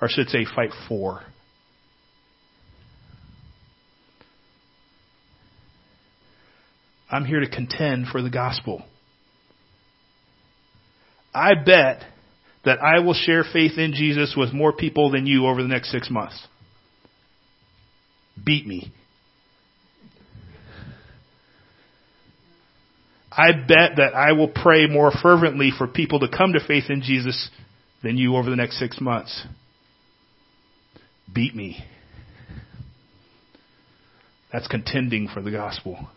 or 0.00 0.08
I 0.08 0.10
should 0.10 0.28
say 0.30 0.46
fight 0.56 0.70
for. 0.88 1.22
I'm 7.10 7.26
here 7.26 7.40
to 7.40 7.50
contend 7.50 8.06
for 8.06 8.22
the 8.22 8.30
gospel. 8.30 8.82
I 11.34 11.54
bet 11.54 12.04
that 12.64 12.78
I 12.82 13.00
will 13.00 13.14
share 13.14 13.44
faith 13.44 13.76
in 13.76 13.92
Jesus 13.92 14.34
with 14.36 14.52
more 14.52 14.72
people 14.72 15.10
than 15.10 15.26
you 15.26 15.46
over 15.46 15.62
the 15.62 15.68
next 15.68 15.90
six 15.90 16.08
months 16.10 16.46
beat 18.44 18.66
me. 18.66 18.92
I 23.30 23.52
bet 23.52 23.96
that 23.96 24.14
I 24.14 24.32
will 24.32 24.48
pray 24.48 24.86
more 24.86 25.12
fervently 25.22 25.70
for 25.76 25.86
people 25.86 26.20
to 26.20 26.28
come 26.28 26.52
to 26.52 26.66
faith 26.66 26.84
in 26.88 27.00
Jesus 27.02 27.48
than 28.02 28.16
you 28.16 28.36
over 28.36 28.50
the 28.50 28.56
next 28.56 28.78
six 28.78 29.00
months. 29.00 29.46
Beat 31.32 31.54
me. 31.54 31.84
That's 34.52 34.66
contending 34.66 35.28
for 35.32 35.40
the 35.40 35.52
gospel. 35.52 36.08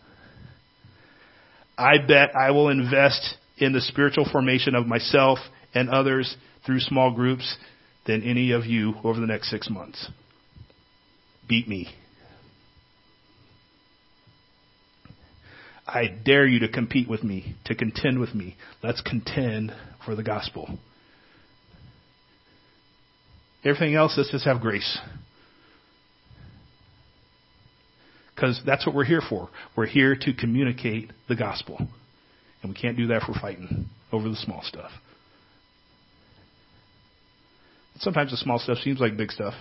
I 1.78 1.98
bet 1.98 2.34
I 2.34 2.50
will 2.50 2.68
invest 2.68 3.36
in 3.58 3.72
the 3.72 3.80
spiritual 3.80 4.26
formation 4.30 4.74
of 4.74 4.86
myself 4.86 5.38
and 5.72 5.88
others 5.88 6.36
through 6.66 6.80
small 6.80 7.12
groups 7.12 7.56
than 8.06 8.22
any 8.22 8.52
of 8.52 8.64
you 8.66 8.94
over 9.04 9.20
the 9.20 9.26
next 9.26 9.50
six 9.50 9.70
months. 9.70 10.08
Beat 11.48 11.68
me. 11.68 11.94
I 15.86 16.06
dare 16.06 16.46
you 16.46 16.60
to 16.60 16.68
compete 16.68 17.08
with 17.08 17.22
me, 17.22 17.56
to 17.66 17.74
contend 17.74 18.18
with 18.18 18.34
me. 18.34 18.56
Let's 18.82 19.00
contend 19.02 19.72
for 20.04 20.14
the 20.14 20.22
gospel. 20.22 20.78
Everything 23.64 23.94
else, 23.94 24.14
let's 24.16 24.30
just 24.30 24.44
have 24.44 24.60
grace. 24.60 24.98
Because 28.34 28.60
that's 28.66 28.86
what 28.86 28.94
we're 28.94 29.04
here 29.04 29.22
for. 29.26 29.48
We're 29.76 29.86
here 29.86 30.16
to 30.16 30.34
communicate 30.34 31.12
the 31.28 31.36
gospel. 31.36 31.78
And 32.62 32.72
we 32.72 32.74
can't 32.74 32.96
do 32.96 33.08
that 33.08 33.22
for 33.22 33.34
fighting 33.34 33.86
over 34.10 34.28
the 34.28 34.36
small 34.36 34.62
stuff. 34.62 34.90
Sometimes 37.98 38.32
the 38.32 38.36
small 38.36 38.58
stuff 38.58 38.78
seems 38.78 39.00
like 39.00 39.16
big 39.16 39.30
stuff. 39.30 39.54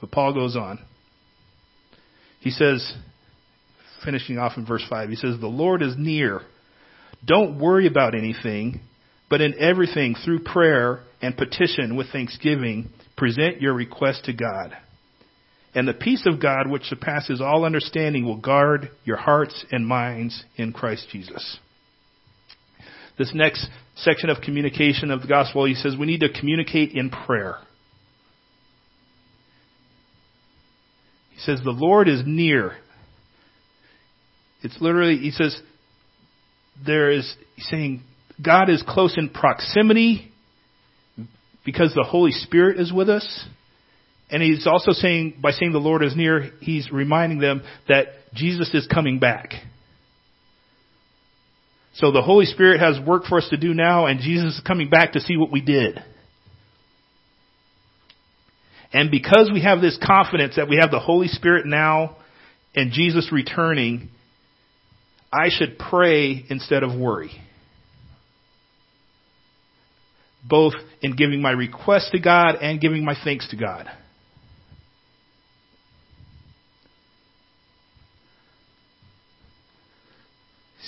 But 0.00 0.10
Paul 0.10 0.34
goes 0.34 0.56
on. 0.56 0.80
He 2.42 2.50
says, 2.50 2.92
finishing 4.04 4.38
off 4.38 4.56
in 4.56 4.66
verse 4.66 4.84
5, 4.88 5.08
he 5.08 5.16
says, 5.16 5.38
The 5.40 5.46
Lord 5.46 5.80
is 5.80 5.94
near. 5.96 6.40
Don't 7.24 7.60
worry 7.60 7.86
about 7.86 8.14
anything, 8.14 8.80
but 9.30 9.40
in 9.40 9.54
everything, 9.58 10.16
through 10.24 10.40
prayer 10.40 11.00
and 11.20 11.36
petition 11.36 11.96
with 11.96 12.10
thanksgiving, 12.10 12.90
present 13.16 13.60
your 13.60 13.74
request 13.74 14.24
to 14.24 14.32
God. 14.32 14.76
And 15.74 15.86
the 15.86 15.94
peace 15.94 16.26
of 16.26 16.42
God, 16.42 16.68
which 16.68 16.82
surpasses 16.82 17.40
all 17.40 17.64
understanding, 17.64 18.24
will 18.24 18.40
guard 18.40 18.90
your 19.04 19.16
hearts 19.16 19.64
and 19.70 19.86
minds 19.86 20.44
in 20.56 20.72
Christ 20.72 21.06
Jesus. 21.10 21.58
This 23.18 23.32
next 23.34 23.68
section 23.94 24.30
of 24.30 24.42
communication 24.42 25.10
of 25.10 25.22
the 25.22 25.28
gospel, 25.28 25.64
he 25.64 25.74
says 25.74 25.94
we 25.98 26.06
need 26.06 26.20
to 26.20 26.32
communicate 26.32 26.92
in 26.92 27.08
prayer. 27.08 27.56
Says, 31.44 31.60
The 31.62 31.70
Lord 31.70 32.08
is 32.08 32.22
near. 32.24 32.76
It's 34.62 34.80
literally, 34.80 35.18
he 35.18 35.30
says, 35.30 35.60
there 36.84 37.10
is, 37.10 37.34
saying, 37.58 38.02
God 38.42 38.70
is 38.70 38.82
close 38.86 39.14
in 39.16 39.28
proximity 39.28 40.32
because 41.64 41.92
the 41.94 42.06
Holy 42.08 42.32
Spirit 42.32 42.80
is 42.80 42.92
with 42.92 43.08
us. 43.08 43.46
And 44.30 44.42
he's 44.42 44.66
also 44.66 44.92
saying, 44.92 45.38
by 45.42 45.50
saying 45.50 45.72
the 45.72 45.78
Lord 45.78 46.02
is 46.02 46.16
near, 46.16 46.52
he's 46.60 46.90
reminding 46.90 47.38
them 47.38 47.62
that 47.88 48.06
Jesus 48.34 48.72
is 48.72 48.86
coming 48.86 49.18
back. 49.18 49.52
So 51.94 52.10
the 52.10 52.22
Holy 52.22 52.46
Spirit 52.46 52.80
has 52.80 52.98
work 53.06 53.24
for 53.24 53.38
us 53.38 53.48
to 53.50 53.58
do 53.58 53.74
now, 53.74 54.06
and 54.06 54.20
Jesus 54.20 54.54
is 54.54 54.62
coming 54.66 54.88
back 54.88 55.12
to 55.12 55.20
see 55.20 55.36
what 55.36 55.52
we 55.52 55.60
did. 55.60 56.02
And 58.92 59.10
because 59.10 59.50
we 59.52 59.62
have 59.62 59.80
this 59.80 59.98
confidence 60.04 60.56
that 60.56 60.68
we 60.68 60.78
have 60.80 60.90
the 60.90 61.00
Holy 61.00 61.28
Spirit 61.28 61.66
now 61.66 62.16
and 62.74 62.92
Jesus 62.92 63.30
returning, 63.32 64.10
I 65.32 65.48
should 65.48 65.78
pray 65.78 66.44
instead 66.48 66.82
of 66.82 66.98
worry. 66.98 67.30
Both 70.46 70.74
in 71.00 71.16
giving 71.16 71.40
my 71.40 71.52
request 71.52 72.10
to 72.12 72.20
God 72.20 72.56
and 72.56 72.80
giving 72.80 73.04
my 73.04 73.14
thanks 73.24 73.48
to 73.50 73.56
God. 73.56 73.86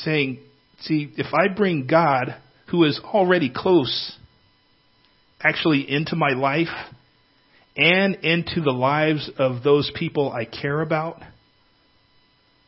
Saying, 0.02 0.40
see, 0.80 1.10
if 1.16 1.32
I 1.32 1.54
bring 1.54 1.86
God, 1.86 2.34
who 2.70 2.84
is 2.84 3.00
already 3.02 3.50
close, 3.54 4.16
actually 5.40 5.88
into 5.88 6.16
my 6.16 6.30
life, 6.30 6.68
and 7.76 8.16
into 8.16 8.60
the 8.60 8.72
lives 8.72 9.30
of 9.38 9.62
those 9.62 9.90
people 9.94 10.30
I 10.30 10.44
care 10.44 10.80
about, 10.80 11.20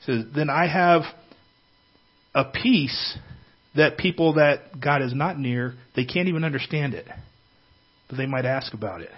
says, 0.04 0.24
then 0.34 0.50
I 0.50 0.66
have 0.66 1.02
a 2.34 2.44
peace 2.44 3.18
that 3.76 3.98
people 3.98 4.34
that 4.34 4.80
God 4.80 5.02
is 5.02 5.14
not 5.14 5.38
near, 5.38 5.74
they 5.94 6.04
can't 6.04 6.28
even 6.28 6.44
understand 6.44 6.94
it. 6.94 7.06
But 8.08 8.16
they 8.16 8.26
might 8.26 8.44
ask 8.44 8.72
about 8.72 9.00
it. 9.00 9.10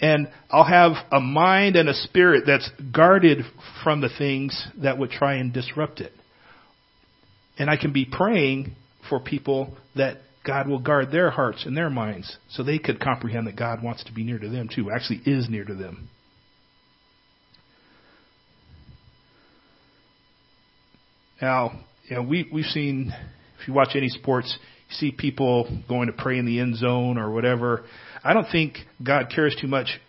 And 0.00 0.28
I'll 0.50 0.64
have 0.64 0.92
a 1.10 1.20
mind 1.20 1.76
and 1.76 1.88
a 1.88 1.94
spirit 1.94 2.44
that's 2.46 2.68
guarded 2.92 3.38
from 3.82 4.00
the 4.00 4.10
things 4.16 4.66
that 4.82 4.98
would 4.98 5.10
try 5.10 5.34
and 5.34 5.52
disrupt 5.52 6.00
it. 6.00 6.12
And 7.58 7.68
I 7.68 7.76
can 7.76 7.92
be 7.92 8.04
praying 8.04 8.76
for 9.08 9.18
people 9.18 9.76
that 9.96 10.18
God 10.48 10.66
will 10.66 10.78
guard 10.78 11.10
their 11.12 11.28
hearts 11.28 11.66
and 11.66 11.76
their 11.76 11.90
minds 11.90 12.38
so 12.48 12.62
they 12.62 12.78
could 12.78 13.00
comprehend 13.00 13.46
that 13.46 13.54
God 13.54 13.82
wants 13.82 14.02
to 14.04 14.14
be 14.14 14.24
near 14.24 14.38
to 14.38 14.48
them 14.48 14.70
too, 14.74 14.90
actually 14.90 15.20
is 15.26 15.46
near 15.50 15.62
to 15.62 15.74
them. 15.74 16.08
Now, 21.42 21.78
you 22.08 22.16
know, 22.16 22.22
we, 22.22 22.48
we've 22.50 22.64
seen, 22.64 23.12
if 23.60 23.68
you 23.68 23.74
watch 23.74 23.90
any 23.94 24.08
sports, 24.08 24.58
you 24.88 24.94
see 24.94 25.12
people 25.12 25.82
going 25.86 26.06
to 26.06 26.14
pray 26.14 26.38
in 26.38 26.46
the 26.46 26.60
end 26.60 26.76
zone 26.76 27.18
or 27.18 27.30
whatever. 27.30 27.84
I 28.24 28.32
don't 28.32 28.50
think 28.50 28.78
God 29.04 29.26
cares 29.32 29.54
too 29.60 29.68
much 29.68 30.00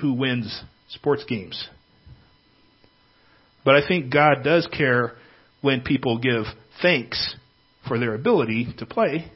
who 0.00 0.14
wins 0.14 0.64
sports 0.88 1.24
games. 1.28 1.68
But 3.64 3.76
I 3.76 3.86
think 3.86 4.12
God 4.12 4.42
does 4.42 4.66
care 4.66 5.12
when 5.60 5.82
people 5.82 6.18
give 6.18 6.42
thanks 6.82 7.36
for 7.86 8.00
their 8.00 8.16
ability 8.16 8.74
to 8.78 8.86
play. 8.86 9.30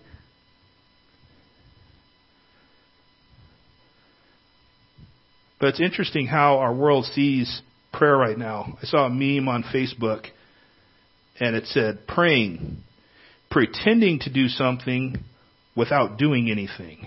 But 5.61 5.69
it's 5.69 5.81
interesting 5.81 6.27
how 6.27 6.59
our 6.59 6.75
world 6.75 7.05
sees 7.05 7.61
prayer 7.93 8.17
right 8.17 8.39
now. 8.39 8.79
I 8.83 8.87
saw 8.87 9.07
a 9.07 9.11
meme 9.11 9.49
on 9.49 9.63
Facebook 9.63 10.27
and 11.39 11.55
it 11.55 11.67
said 11.67 12.07
praying, 12.07 12.79
pretending 13.51 14.21
to 14.21 14.33
do 14.33 14.49
something 14.49 15.23
without 15.77 16.19
doing 16.19 16.51
anything. 16.51 17.07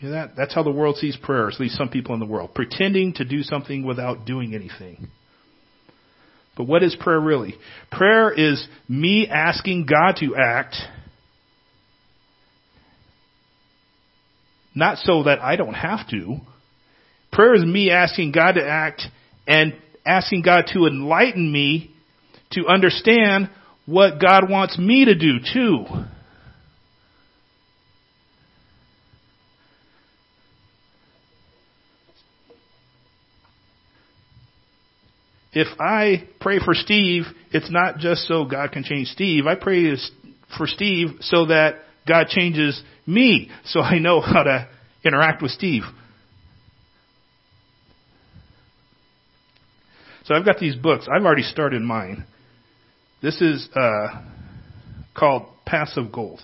You 0.00 0.08
know 0.08 0.14
that? 0.14 0.36
That's 0.36 0.54
how 0.54 0.62
the 0.62 0.70
world 0.70 0.96
sees 0.96 1.16
prayer, 1.16 1.48
at 1.48 1.60
least 1.60 1.76
some 1.76 1.88
people 1.88 2.14
in 2.14 2.20
the 2.20 2.26
world. 2.26 2.54
Pretending 2.54 3.14
to 3.14 3.24
do 3.24 3.42
something 3.42 3.84
without 3.86 4.26
doing 4.26 4.54
anything. 4.54 5.08
But 6.56 6.64
what 6.64 6.82
is 6.82 6.96
prayer 6.98 7.20
really? 7.20 7.54
Prayer 7.90 8.30
is 8.32 8.66
me 8.88 9.28
asking 9.28 9.86
God 9.86 10.16
to 10.20 10.36
act, 10.36 10.76
not 14.74 14.98
so 14.98 15.24
that 15.24 15.40
I 15.40 15.56
don't 15.56 15.74
have 15.74 16.08
to. 16.10 16.38
Prayer 17.32 17.54
is 17.54 17.64
me 17.64 17.90
asking 17.90 18.32
God 18.32 18.52
to 18.52 18.66
act 18.66 19.02
and 19.46 19.74
asking 20.06 20.42
God 20.42 20.66
to 20.72 20.86
enlighten 20.86 21.50
me 21.50 21.94
to 22.52 22.66
understand 22.66 23.50
what 23.86 24.20
God 24.20 24.48
wants 24.48 24.78
me 24.78 25.04
to 25.04 25.14
do 25.14 25.38
too. 25.52 25.84
If 35.52 35.68
I 35.78 36.24
pray 36.40 36.58
for 36.58 36.74
Steve, 36.74 37.24
it's 37.52 37.70
not 37.70 37.98
just 37.98 38.26
so 38.26 38.44
God 38.44 38.72
can 38.72 38.82
change 38.82 39.08
Steve. 39.08 39.46
I 39.46 39.54
pray 39.54 39.94
for 40.56 40.66
Steve 40.66 41.08
so 41.20 41.46
that 41.46 41.76
God 42.06 42.28
changes 42.28 42.82
me 43.06 43.50
so 43.64 43.80
I 43.80 43.98
know 43.98 44.20
how 44.20 44.42
to 44.42 44.68
interact 45.04 45.42
with 45.42 45.50
Steve. 45.52 45.82
So 50.24 50.34
I've 50.34 50.44
got 50.44 50.58
these 50.58 50.74
books. 50.74 51.06
I've 51.10 51.24
already 51.24 51.42
started 51.42 51.82
mine. 51.82 52.24
This 53.22 53.40
is 53.40 53.68
uh, 53.74 54.22
called 55.14 55.44
Passive 55.66 56.10
Gold. 56.12 56.40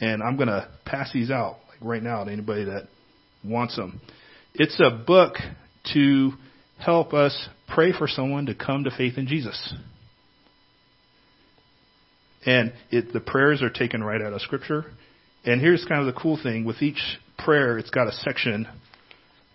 And 0.00 0.22
I'm 0.22 0.36
going 0.36 0.48
to 0.48 0.68
pass 0.84 1.12
these 1.12 1.30
out 1.30 1.58
like 1.68 1.78
right 1.80 2.02
now 2.02 2.24
to 2.24 2.32
anybody 2.32 2.64
that 2.64 2.88
wants 3.44 3.76
them. 3.76 4.00
It's 4.54 4.80
a 4.80 4.90
book 4.90 5.34
to 5.92 6.32
help 6.78 7.12
us 7.12 7.48
pray 7.72 7.92
for 7.92 8.08
someone 8.08 8.46
to 8.46 8.54
come 8.54 8.84
to 8.84 8.90
faith 8.90 9.16
in 9.16 9.26
Jesus. 9.26 9.74
And 12.46 12.72
it, 12.90 13.12
the 13.12 13.20
prayers 13.20 13.62
are 13.62 13.70
taken 13.70 14.02
right 14.02 14.20
out 14.20 14.32
of 14.32 14.42
Scripture. 14.42 14.84
And 15.44 15.60
here's 15.60 15.84
kind 15.84 16.06
of 16.06 16.14
the 16.14 16.20
cool 16.20 16.38
thing 16.42 16.64
with 16.64 16.82
each 16.82 17.00
prayer, 17.38 17.78
it's 17.78 17.90
got 17.90 18.06
a 18.06 18.12
section 18.12 18.66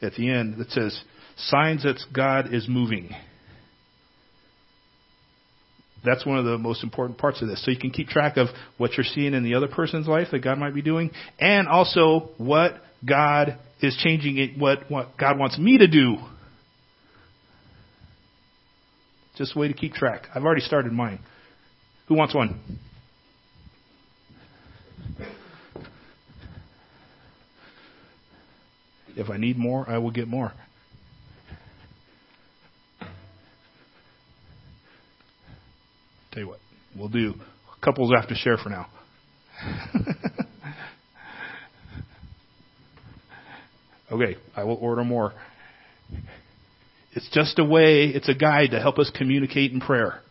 at 0.01 0.13
the 0.13 0.29
end 0.29 0.57
that 0.57 0.71
says, 0.71 1.01
Signs 1.37 1.83
that 1.83 1.99
God 2.13 2.53
is 2.53 2.67
moving. 2.67 3.11
That's 6.03 6.25
one 6.25 6.37
of 6.37 6.45
the 6.45 6.57
most 6.57 6.83
important 6.83 7.17
parts 7.17 7.41
of 7.41 7.47
this. 7.47 7.63
So 7.63 7.71
you 7.71 7.77
can 7.77 7.91
keep 7.91 8.07
track 8.07 8.37
of 8.37 8.47
what 8.77 8.93
you're 8.95 9.03
seeing 9.03 9.33
in 9.33 9.43
the 9.43 9.55
other 9.55 9.67
person's 9.67 10.07
life 10.07 10.27
that 10.31 10.39
God 10.39 10.57
might 10.57 10.73
be 10.73 10.81
doing, 10.81 11.11
and 11.39 11.67
also 11.67 12.29
what 12.37 12.81
God 13.07 13.57
is 13.81 13.97
changing 14.01 14.37
it, 14.37 14.57
what, 14.57 14.89
what 14.89 15.17
God 15.17 15.37
wants 15.37 15.57
me 15.57 15.77
to 15.77 15.87
do. 15.87 16.17
Just 19.37 19.55
a 19.55 19.59
way 19.59 19.69
to 19.69 19.73
keep 19.73 19.93
track. 19.93 20.27
I've 20.33 20.43
already 20.43 20.61
started 20.61 20.91
mine. 20.91 21.19
Who 22.09 22.15
wants 22.15 22.35
one? 22.35 22.59
If 29.15 29.29
I 29.29 29.37
need 29.37 29.57
more, 29.57 29.89
I 29.89 29.97
will 29.99 30.11
get 30.11 30.27
more. 30.27 30.51
Tell 36.31 36.43
you 36.43 36.47
what, 36.49 36.59
we'll 36.95 37.09
do 37.09 37.35
couples 37.81 38.11
have 38.13 38.27
to 38.29 38.35
share 38.35 38.57
for 38.57 38.69
now. 38.69 38.87
okay, 44.11 44.35
I 44.55 44.63
will 44.63 44.75
order 44.75 45.03
more. 45.03 45.33
It's 47.13 47.29
just 47.31 47.57
a 47.59 47.63
way, 47.63 48.05
it's 48.07 48.29
a 48.29 48.35
guide 48.35 48.71
to 48.71 48.79
help 48.79 48.99
us 48.99 49.11
communicate 49.15 49.71
in 49.71 49.79
prayer. 49.79 50.21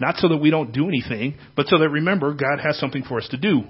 Not 0.00 0.16
so 0.16 0.28
that 0.28 0.38
we 0.38 0.50
don't 0.50 0.72
do 0.72 0.88
anything, 0.88 1.36
but 1.54 1.66
so 1.66 1.78
that 1.78 1.90
remember, 1.90 2.32
God 2.32 2.58
has 2.62 2.78
something 2.78 3.02
for 3.02 3.18
us 3.18 3.28
to 3.28 3.36
do. 3.36 3.64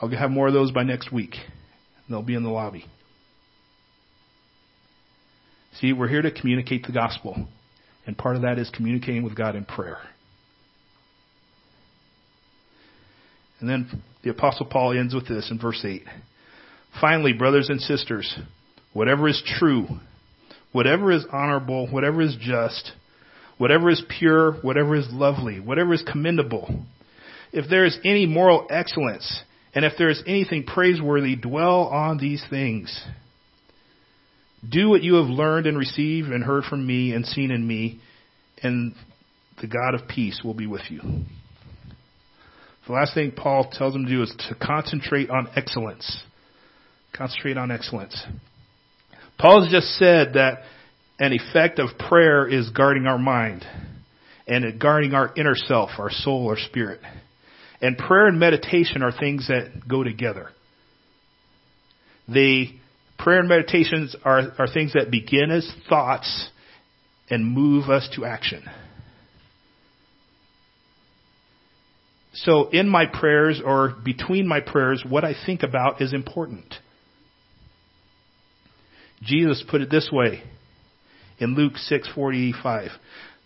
I'll 0.00 0.10
have 0.10 0.30
more 0.30 0.46
of 0.46 0.52
those 0.52 0.70
by 0.70 0.82
next 0.82 1.10
week. 1.10 1.34
They'll 2.08 2.22
be 2.22 2.34
in 2.34 2.42
the 2.42 2.50
lobby. 2.50 2.84
See, 5.80 5.94
we're 5.94 6.08
here 6.08 6.22
to 6.22 6.30
communicate 6.30 6.84
the 6.86 6.92
gospel. 6.92 7.48
And 8.06 8.16
part 8.16 8.36
of 8.36 8.42
that 8.42 8.58
is 8.58 8.70
communicating 8.70 9.24
with 9.24 9.34
God 9.34 9.56
in 9.56 9.64
prayer. 9.64 9.98
And 13.58 13.68
then 13.68 14.02
the 14.22 14.30
Apostle 14.30 14.66
Paul 14.66 14.96
ends 14.96 15.14
with 15.14 15.26
this 15.26 15.50
in 15.50 15.58
verse 15.58 15.82
8. 15.84 16.02
Finally, 17.00 17.32
brothers 17.32 17.68
and 17.70 17.80
sisters, 17.80 18.38
whatever 18.92 19.28
is 19.28 19.42
true, 19.58 19.86
whatever 20.76 21.10
is 21.10 21.24
honorable, 21.32 21.88
whatever 21.88 22.20
is 22.20 22.36
just, 22.38 22.92
whatever 23.56 23.88
is 23.88 24.02
pure, 24.18 24.52
whatever 24.60 24.94
is 24.94 25.06
lovely, 25.10 25.58
whatever 25.58 25.94
is 25.94 26.02
commendable, 26.02 26.84
if 27.50 27.64
there 27.70 27.86
is 27.86 27.96
any 28.04 28.26
moral 28.26 28.66
excellence, 28.68 29.40
and 29.74 29.86
if 29.86 29.94
there 29.96 30.10
is 30.10 30.22
anything 30.26 30.64
praiseworthy, 30.64 31.34
dwell 31.34 31.86
on 31.86 32.18
these 32.18 32.44
things. 32.50 33.06
Do 34.68 34.90
what 34.90 35.02
you 35.02 35.14
have 35.14 35.28
learned 35.28 35.66
and 35.66 35.78
received 35.78 36.28
and 36.28 36.44
heard 36.44 36.64
from 36.64 36.86
me 36.86 37.14
and 37.14 37.24
seen 37.24 37.50
in 37.50 37.66
me, 37.66 37.98
and 38.62 38.94
the 39.62 39.68
God 39.68 39.94
of 39.94 40.06
peace 40.06 40.42
will 40.44 40.52
be 40.52 40.66
with 40.66 40.82
you. 40.90 41.00
The 42.86 42.92
last 42.92 43.14
thing 43.14 43.32
Paul 43.32 43.70
tells 43.72 43.94
them 43.94 44.04
to 44.04 44.10
do 44.10 44.22
is 44.22 44.34
to 44.50 44.54
concentrate 44.54 45.30
on 45.30 45.48
excellence. 45.56 46.22
Concentrate 47.14 47.56
on 47.56 47.70
excellence. 47.70 48.26
Paul's 49.38 49.70
just 49.70 49.88
said 49.98 50.34
that 50.34 50.60
an 51.18 51.32
effect 51.32 51.78
of 51.78 51.98
prayer 51.98 52.46
is 52.46 52.70
guarding 52.70 53.06
our 53.06 53.18
mind 53.18 53.64
and 54.46 54.80
guarding 54.80 55.14
our 55.14 55.32
inner 55.36 55.54
self, 55.54 55.90
our 55.98 56.10
soul, 56.10 56.48
our 56.48 56.58
spirit. 56.58 57.00
And 57.80 57.98
prayer 57.98 58.26
and 58.26 58.38
meditation 58.38 59.02
are 59.02 59.12
things 59.12 59.48
that 59.48 59.86
go 59.88 60.02
together. 60.02 60.50
The 62.28 62.68
Prayer 63.18 63.40
and 63.40 63.48
meditations 63.48 64.14
are, 64.24 64.52
are 64.58 64.68
things 64.68 64.92
that 64.92 65.10
begin 65.10 65.50
as 65.50 65.70
thoughts 65.88 66.50
and 67.30 67.44
move 67.44 67.88
us 67.88 68.08
to 68.14 68.24
action. 68.24 68.62
So 72.34 72.68
in 72.68 72.88
my 72.88 73.06
prayers 73.06 73.62
or 73.64 73.94
between 74.04 74.46
my 74.46 74.60
prayers, 74.60 75.02
what 75.08 75.24
I 75.24 75.34
think 75.46 75.62
about 75.62 76.02
is 76.02 76.12
important. 76.12 76.74
Jesus 79.26 79.64
put 79.68 79.80
it 79.80 79.90
this 79.90 80.08
way 80.12 80.42
in 81.38 81.54
Luke 81.54 81.74
6:45. 81.74 82.90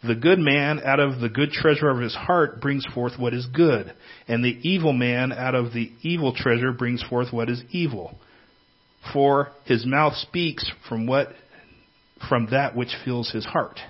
The 0.03 0.15
good 0.15 0.39
man 0.39 0.81
out 0.83 1.01
of 1.01 1.21
the 1.21 1.29
good 1.29 1.51
treasure 1.51 1.91
of 1.91 1.99
his 2.01 2.15
heart 2.15 2.61
brings 2.61 2.87
forth 2.95 3.19
what 3.19 3.35
is 3.35 3.47
good, 3.47 3.93
and 4.29 4.43
the 4.43 4.57
evil 4.63 4.93
man 4.93 5.33
out 5.33 5.55
of 5.55 5.73
the 5.73 5.91
evil 6.03 6.33
treasure 6.35 6.73
brings 6.73 7.03
forth 7.03 7.33
what 7.33 7.51
is 7.51 7.63
evil 7.71 8.19
for 9.13 9.49
his 9.65 9.87
mouth 9.87 10.15
speaks 10.15 10.71
from 10.89 11.07
what 11.07 11.29
from 12.29 12.49
that 12.51 12.77
which 12.77 12.91
fills 13.05 13.31
his 13.31 13.45
heart. 13.47 13.81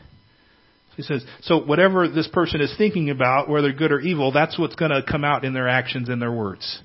He 0.96 1.02
says, 1.02 1.24
so 1.40 1.58
whatever 1.58 2.08
this 2.08 2.28
person 2.28 2.60
is 2.60 2.72
thinking 2.76 3.10
about, 3.10 3.48
whether 3.48 3.72
good 3.72 3.90
or 3.90 4.00
evil, 4.00 4.32
that's 4.32 4.58
what's 4.58 4.76
going 4.76 4.90
to 4.90 5.02
come 5.02 5.24
out 5.24 5.44
in 5.44 5.52
their 5.52 5.68
actions 5.68 6.08
and 6.08 6.22
their 6.22 6.32
words. 6.32 6.80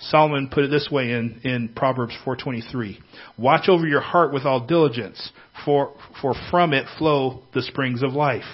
Solomon 0.00 0.48
put 0.50 0.64
it 0.64 0.70
this 0.70 0.88
way 0.90 1.12
in, 1.12 1.40
in 1.44 1.68
Proverbs 1.74 2.14
4:23. 2.24 2.98
Watch 3.36 3.68
over 3.68 3.86
your 3.86 4.00
heart 4.00 4.32
with 4.32 4.44
all 4.44 4.66
diligence, 4.66 5.30
for 5.64 5.92
for 6.22 6.34
from 6.50 6.72
it 6.72 6.86
flow 6.98 7.42
the 7.52 7.62
springs 7.62 8.02
of 8.02 8.12
life. 8.12 8.44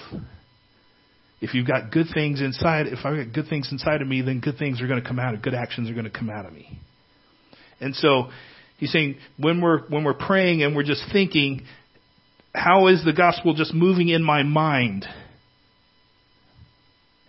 If 1.39 1.53
you've 1.53 1.67
got 1.67 1.91
good 1.91 2.07
things 2.13 2.41
inside, 2.41 2.87
if 2.87 3.05
I've 3.05 3.15
got 3.25 3.33
good 3.33 3.47
things 3.47 3.69
inside 3.71 4.01
of 4.01 4.07
me, 4.07 4.21
then 4.21 4.39
good 4.39 4.57
things 4.57 4.81
are 4.81 4.87
going 4.87 5.01
to 5.01 5.07
come 5.07 5.19
out, 5.19 5.35
of 5.35 5.41
good 5.41 5.53
actions 5.53 5.89
are 5.89 5.93
going 5.93 6.05
to 6.05 6.11
come 6.11 6.29
out 6.29 6.45
of 6.45 6.53
me. 6.53 6.79
And 7.79 7.95
so 7.95 8.29
he's 8.77 8.91
saying 8.91 9.17
when 9.37 9.61
we're 9.61 9.87
when 9.87 10.03
we're 10.03 10.15
praying 10.15 10.63
and 10.63 10.75
we're 10.75 10.83
just 10.83 11.03
thinking, 11.13 11.63
how 12.53 12.87
is 12.87 13.05
the 13.05 13.13
gospel 13.13 13.53
just 13.53 13.73
moving 13.73 14.09
in 14.09 14.23
my 14.23 14.43
mind? 14.43 15.05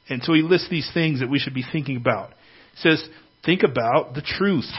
And 0.08 0.22
so 0.22 0.32
he 0.32 0.42
lists 0.42 0.68
these 0.70 0.90
things 0.92 1.20
that 1.20 1.28
we 1.28 1.38
should 1.38 1.54
be 1.54 1.64
thinking 1.70 1.96
about. 1.96 2.30
He 2.74 2.88
says, 2.88 3.06
think 3.44 3.62
about 3.62 4.14
the 4.14 4.22
truth. 4.22 4.70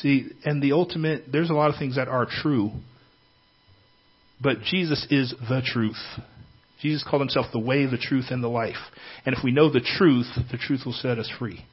See, 0.00 0.30
and 0.44 0.62
the 0.62 0.72
ultimate, 0.72 1.24
there's 1.30 1.50
a 1.50 1.54
lot 1.54 1.70
of 1.70 1.78
things 1.78 1.96
that 1.96 2.08
are 2.08 2.26
true, 2.26 2.70
but 4.40 4.62
Jesus 4.62 5.06
is 5.10 5.34
the 5.48 5.60
truth. 5.64 6.00
Jesus 6.80 7.04
called 7.06 7.20
himself 7.20 7.46
the 7.52 7.58
way, 7.58 7.84
the 7.84 7.98
truth, 7.98 8.26
and 8.30 8.42
the 8.42 8.48
life. 8.48 8.78
And 9.26 9.36
if 9.36 9.44
we 9.44 9.52
know 9.52 9.70
the 9.70 9.86
truth, 9.98 10.26
the 10.50 10.56
truth 10.56 10.82
will 10.86 10.94
set 10.94 11.18
us 11.18 11.30
free. 11.38 11.66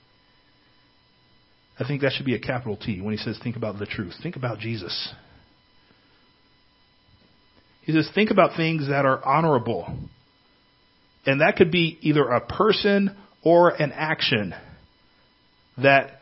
I 1.80 1.88
think 1.88 2.02
that 2.02 2.12
should 2.12 2.26
be 2.26 2.36
a 2.36 2.40
capital 2.40 2.76
T 2.76 3.00
when 3.00 3.16
he 3.16 3.18
says, 3.18 3.40
think 3.42 3.56
about 3.56 3.80
the 3.80 3.86
truth. 3.86 4.16
Think 4.22 4.36
about 4.36 4.60
Jesus. 4.60 5.14
He 7.88 7.94
says, 7.94 8.10
think 8.14 8.32
about 8.32 8.58
things 8.58 8.90
that 8.90 9.06
are 9.06 9.26
honorable. 9.26 9.88
And 11.26 11.40
that 11.40 11.56
could 11.56 11.72
be 11.72 11.98
either 12.02 12.28
a 12.28 12.42
person 12.42 13.16
or 13.42 13.70
an 13.70 13.94
action 13.94 14.54
that 15.82 16.20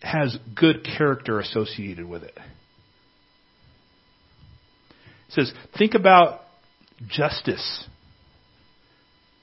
has 0.00 0.38
good 0.56 0.82
character 0.82 1.40
associated 1.40 2.06
with 2.06 2.22
it. 2.22 2.38
He 5.26 5.32
says, 5.32 5.52
think 5.76 5.92
about 5.92 6.40
justice. 7.06 7.86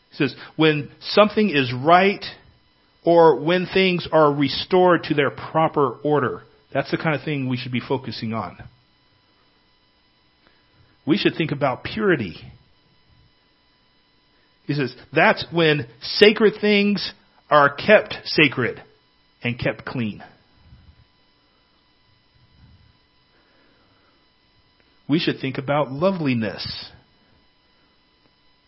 He 0.09 0.15
says, 0.15 0.35
when 0.55 0.89
something 0.99 1.47
is 1.47 1.71
right 1.71 2.25
or 3.05 3.39
when 3.39 3.67
things 3.71 4.07
are 4.11 4.33
restored 4.33 5.03
to 5.03 5.13
their 5.13 5.29
proper 5.29 5.91
order, 6.03 6.41
that's 6.73 6.89
the 6.89 6.97
kind 6.97 7.15
of 7.15 7.23
thing 7.23 7.47
we 7.47 7.57
should 7.57 7.71
be 7.71 7.81
focusing 7.87 8.33
on. 8.33 8.57
We 11.11 11.17
should 11.17 11.35
think 11.35 11.51
about 11.51 11.83
purity. 11.83 12.37
He 14.65 14.73
says, 14.73 14.95
that's 15.11 15.45
when 15.51 15.87
sacred 16.01 16.53
things 16.61 17.11
are 17.49 17.75
kept 17.75 18.15
sacred 18.23 18.81
and 19.43 19.59
kept 19.59 19.83
clean. 19.83 20.23
we 25.11 25.19
should 25.19 25.41
think 25.41 25.57
about 25.57 25.91
loveliness. 25.91 26.89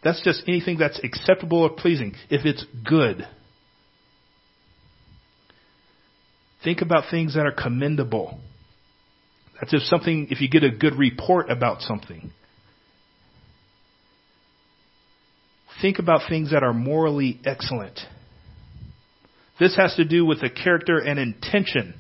That's 0.04 0.22
just 0.22 0.44
anything 0.46 0.78
that's 0.78 1.00
acceptable 1.02 1.62
or 1.62 1.70
pleasing, 1.70 2.16
if 2.30 2.46
it's 2.46 2.66
good. 2.86 3.26
Think 6.62 6.82
about 6.82 7.06
things 7.10 7.36
that 7.36 7.46
are 7.46 7.54
commendable. 7.54 8.42
That's 9.60 9.74
if 9.74 9.84
something, 9.84 10.28
if 10.30 10.42
you 10.42 10.50
get 10.50 10.64
a 10.64 10.72
good 10.72 10.96
report 10.96 11.50
about 11.50 11.82
something. 11.82 12.32
Think 15.82 16.00
about 16.00 16.22
things 16.30 16.52
that 16.52 16.64
are 16.64 16.74
morally 16.74 17.40
excellent. 17.46 18.00
This 19.60 19.76
has 19.76 19.96
to 19.96 20.06
do 20.06 20.26
with 20.26 20.42
the 20.42 20.50
character 20.50 20.98
and 20.98 21.20
intention 21.20 21.96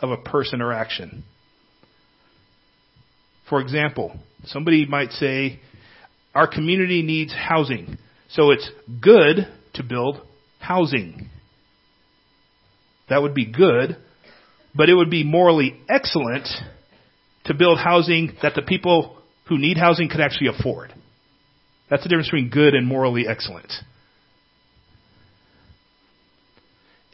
of 0.00 0.10
a 0.10 0.16
person 0.16 0.60
or 0.60 0.72
action. 0.72 1.24
For 3.48 3.60
example, 3.60 4.18
somebody 4.46 4.86
might 4.86 5.12
say, 5.12 5.60
our 6.34 6.48
community 6.48 7.02
needs 7.02 7.32
housing, 7.32 7.96
so 8.28 8.50
it's 8.50 8.68
good 9.00 9.46
to 9.74 9.82
build 9.82 10.20
housing. 10.58 11.30
That 13.08 13.22
would 13.22 13.34
be 13.34 13.50
good, 13.50 13.96
but 14.74 14.88
it 14.88 14.94
would 14.94 15.10
be 15.10 15.24
morally 15.24 15.80
excellent 15.88 16.48
to 17.46 17.54
build 17.54 17.78
housing 17.78 18.36
that 18.42 18.54
the 18.54 18.62
people 18.62 19.16
who 19.48 19.58
need 19.58 19.78
housing 19.78 20.08
could 20.08 20.20
actually 20.20 20.48
afford. 20.48 20.92
That's 21.88 22.02
the 22.02 22.08
difference 22.08 22.28
between 22.28 22.50
good 22.50 22.74
and 22.74 22.86
morally 22.86 23.26
excellent. 23.28 23.72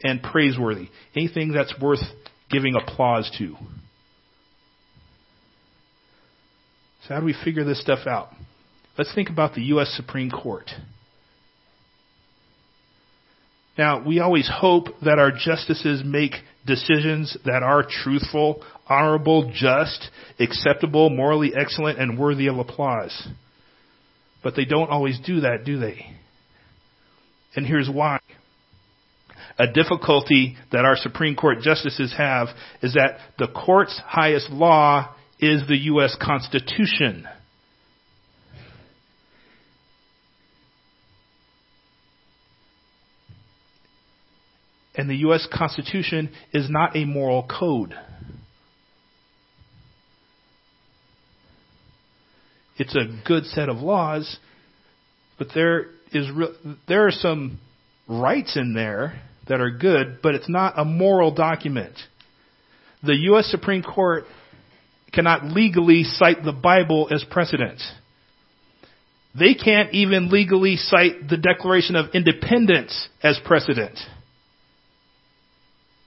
And 0.03 0.23
praiseworthy. 0.23 0.89
Anything 1.15 1.53
that's 1.53 1.75
worth 1.81 2.01
giving 2.51 2.75
applause 2.75 3.31
to. 3.39 3.57
So 7.03 7.15
how 7.15 7.21
do 7.21 7.27
we 7.27 7.35
figure 7.45 7.65
this 7.65 7.81
stuff 7.81 8.07
out? 8.07 8.31
Let's 8.97 9.15
think 9.15 9.29
about 9.29 9.55
the 9.55 9.63
U.S. 9.65 9.93
Supreme 9.97 10.31
Court. 10.31 10.71
Now, 13.77 14.07
we 14.07 14.21
always 14.21 14.51
hope 14.53 14.87
that 15.03 15.19
our 15.19 15.31
justices 15.33 16.03
make 16.05 16.33
decisions 16.67 17.37
that 17.45 17.63
are 17.63 17.83
truthful, 17.83 18.63
honorable, 18.89 19.53
just, 19.55 20.11
acceptable, 20.39 21.11
morally 21.11 21.53
excellent, 21.59 21.99
and 21.99 22.19
worthy 22.19 22.47
of 22.47 22.59
applause. 22.59 23.29
But 24.43 24.57
they 24.57 24.65
don't 24.65 24.91
always 24.91 25.21
do 25.21 25.41
that, 25.41 25.65
do 25.65 25.79
they? 25.79 26.07
And 27.55 27.67
here's 27.67 27.89
why. 27.89 28.19
A 29.59 29.67
difficulty 29.67 30.57
that 30.73 30.85
our 30.85 30.97
Supreme 30.97 31.37
Court 31.37 31.59
justices 31.61 32.15
have 32.17 32.49
is 32.83 32.95
that 32.95 33.19
the 33.39 33.49
court's 33.49 34.01
highest 34.05 34.51
law 34.51 35.15
is 35.39 35.67
the 35.69 35.77
U.S. 35.77 36.17
Constitution. 36.21 37.27
And 44.95 45.09
the 45.09 45.17
U.S. 45.17 45.47
Constitution 45.53 46.31
is 46.53 46.69
not 46.69 46.97
a 46.97 47.05
moral 47.05 47.49
code. 47.49 47.95
It's 52.77 52.95
a 52.95 53.05
good 53.27 53.45
set 53.47 53.69
of 53.69 53.79
laws, 53.79 54.39
but 55.39 55.49
there 55.55 55.87
is 56.13 56.31
re- 56.31 56.77
there 56.89 57.07
are 57.07 57.13
some 57.13 57.59
rights 58.09 58.57
in 58.57 58.75
there 58.75 59.21
that 59.49 59.61
are 59.61 59.71
good, 59.71 60.19
but 60.23 60.35
it's 60.35 60.49
not 60.49 60.79
a 60.79 60.85
moral 60.85 61.35
document. 61.35 61.95
The 63.03 63.17
U.S. 63.31 63.47
Supreme 63.47 63.83
Court 63.83 64.25
cannot 65.13 65.45
legally 65.45 66.05
cite 66.05 66.45
the 66.45 66.53
Bible 66.53 67.09
as 67.13 67.25
precedent. 67.31 67.81
They 69.39 69.55
can't 69.55 69.93
even 69.95 70.29
legally 70.29 70.77
cite 70.77 71.29
the 71.29 71.37
Declaration 71.37 71.97
of 71.97 72.15
Independence 72.15 73.09
as 73.23 73.39
precedent. 73.45 73.99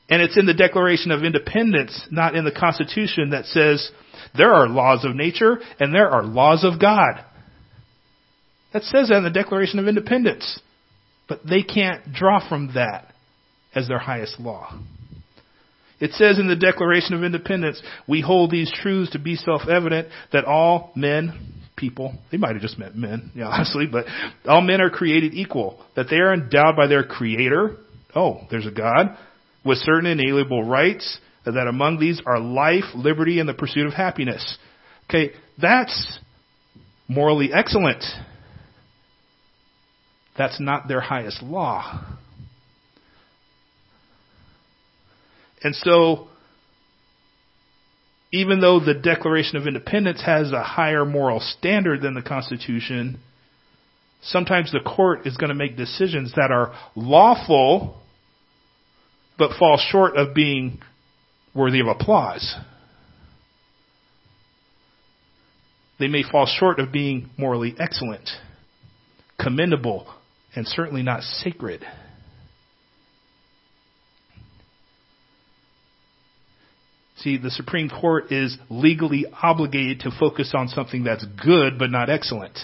And 0.09 0.21
it's 0.21 0.37
in 0.37 0.45
the 0.45 0.53
Declaration 0.53 1.11
of 1.11 1.23
Independence, 1.23 2.07
not 2.11 2.35
in 2.35 2.45
the 2.45 2.51
Constitution, 2.51 3.31
that 3.31 3.45
says 3.45 3.89
there 4.37 4.53
are 4.53 4.67
laws 4.67 5.03
of 5.03 5.15
nature 5.15 5.57
and 5.79 5.93
there 5.93 6.09
are 6.09 6.23
laws 6.23 6.63
of 6.63 6.79
God. 6.79 7.23
That 8.73 8.83
says 8.83 9.09
that 9.09 9.17
in 9.17 9.23
the 9.23 9.29
Declaration 9.29 9.79
of 9.79 9.87
Independence. 9.87 10.59
But 11.27 11.41
they 11.47 11.63
can't 11.63 12.13
draw 12.13 12.47
from 12.47 12.73
that 12.75 13.13
as 13.73 13.87
their 13.87 13.97
highest 13.97 14.39
law. 14.39 14.79
It 15.99 16.11
says 16.11 16.39
in 16.39 16.47
the 16.47 16.55
Declaration 16.55 17.15
of 17.15 17.23
Independence, 17.23 17.81
we 18.07 18.21
hold 18.21 18.51
these 18.51 18.71
truths 18.71 19.11
to 19.11 19.19
be 19.19 19.35
self-evident 19.35 20.09
that 20.33 20.45
all 20.45 20.91
men, 20.95 21.53
people, 21.75 22.13
they 22.31 22.37
might 22.37 22.53
have 22.53 22.61
just 22.61 22.77
meant 22.77 22.95
men, 22.95 23.31
yeah, 23.35 23.47
honestly, 23.47 23.87
but 23.89 24.05
all 24.45 24.61
men 24.61 24.81
are 24.81 24.89
created 24.89 25.33
equal, 25.33 25.83
that 25.95 26.07
they 26.09 26.17
are 26.17 26.33
endowed 26.33 26.75
by 26.75 26.87
their 26.87 27.03
creator, 27.03 27.77
oh, 28.13 28.41
there's 28.51 28.67
a 28.67 28.71
God, 28.71 29.17
with 29.65 29.79
certain 29.79 30.05
inalienable 30.05 30.63
rights, 30.63 31.19
that 31.45 31.67
among 31.67 31.99
these 31.99 32.21
are 32.25 32.39
life, 32.39 32.85
liberty, 32.95 33.39
and 33.39 33.49
the 33.49 33.53
pursuit 33.53 33.85
of 33.85 33.93
happiness. 33.93 34.57
Okay, 35.09 35.31
that's 35.61 36.19
morally 37.07 37.51
excellent. 37.53 38.03
That's 40.37 40.59
not 40.59 40.87
their 40.87 41.01
highest 41.01 41.41
law. 41.43 42.03
And 45.63 45.75
so, 45.75 46.27
even 48.31 48.59
though 48.59 48.79
the 48.79 48.93
Declaration 48.93 49.57
of 49.57 49.67
Independence 49.67 50.21
has 50.25 50.51
a 50.51 50.61
higher 50.61 51.05
moral 51.05 51.39
standard 51.39 52.01
than 52.01 52.13
the 52.13 52.21
Constitution, 52.21 53.19
Sometimes 54.25 54.71
the 54.71 54.79
court 54.79 55.27
is 55.27 55.37
going 55.37 55.49
to 55.49 55.55
make 55.55 55.77
decisions 55.77 56.33
that 56.35 56.49
are 56.51 56.73
lawful, 56.95 58.01
but 59.37 59.57
fall 59.57 59.77
short 59.89 60.15
of 60.17 60.33
being 60.33 60.79
worthy 61.53 61.79
of 61.79 61.87
applause. 61.87 62.55
They 65.99 66.07
may 66.07 66.23
fall 66.23 66.45
short 66.45 66.79
of 66.79 66.91
being 66.91 67.29
morally 67.37 67.73
excellent, 67.79 68.29
commendable, 69.39 70.13
and 70.55 70.67
certainly 70.67 71.03
not 71.03 71.23
sacred. 71.23 71.85
See, 77.17 77.37
the 77.37 77.49
Supreme 77.49 77.89
Court 77.89 78.31
is 78.31 78.57
legally 78.69 79.25
obligated 79.41 80.01
to 80.01 80.11
focus 80.19 80.53
on 80.55 80.67
something 80.67 81.05
that's 81.05 81.25
good 81.43 81.79
but 81.79 81.89
not 81.89 82.09
excellent. 82.09 82.59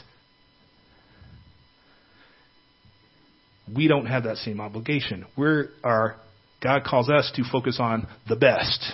We 3.73 3.87
don't 3.87 4.07
have 4.07 4.23
that 4.25 4.37
same 4.37 4.59
obligation. 4.59 5.25
We're 5.37 5.69
our 5.83 6.17
God 6.61 6.83
calls 6.83 7.09
us 7.09 7.31
to 7.35 7.43
focus 7.51 7.77
on 7.79 8.07
the 8.29 8.35
best. 8.35 8.93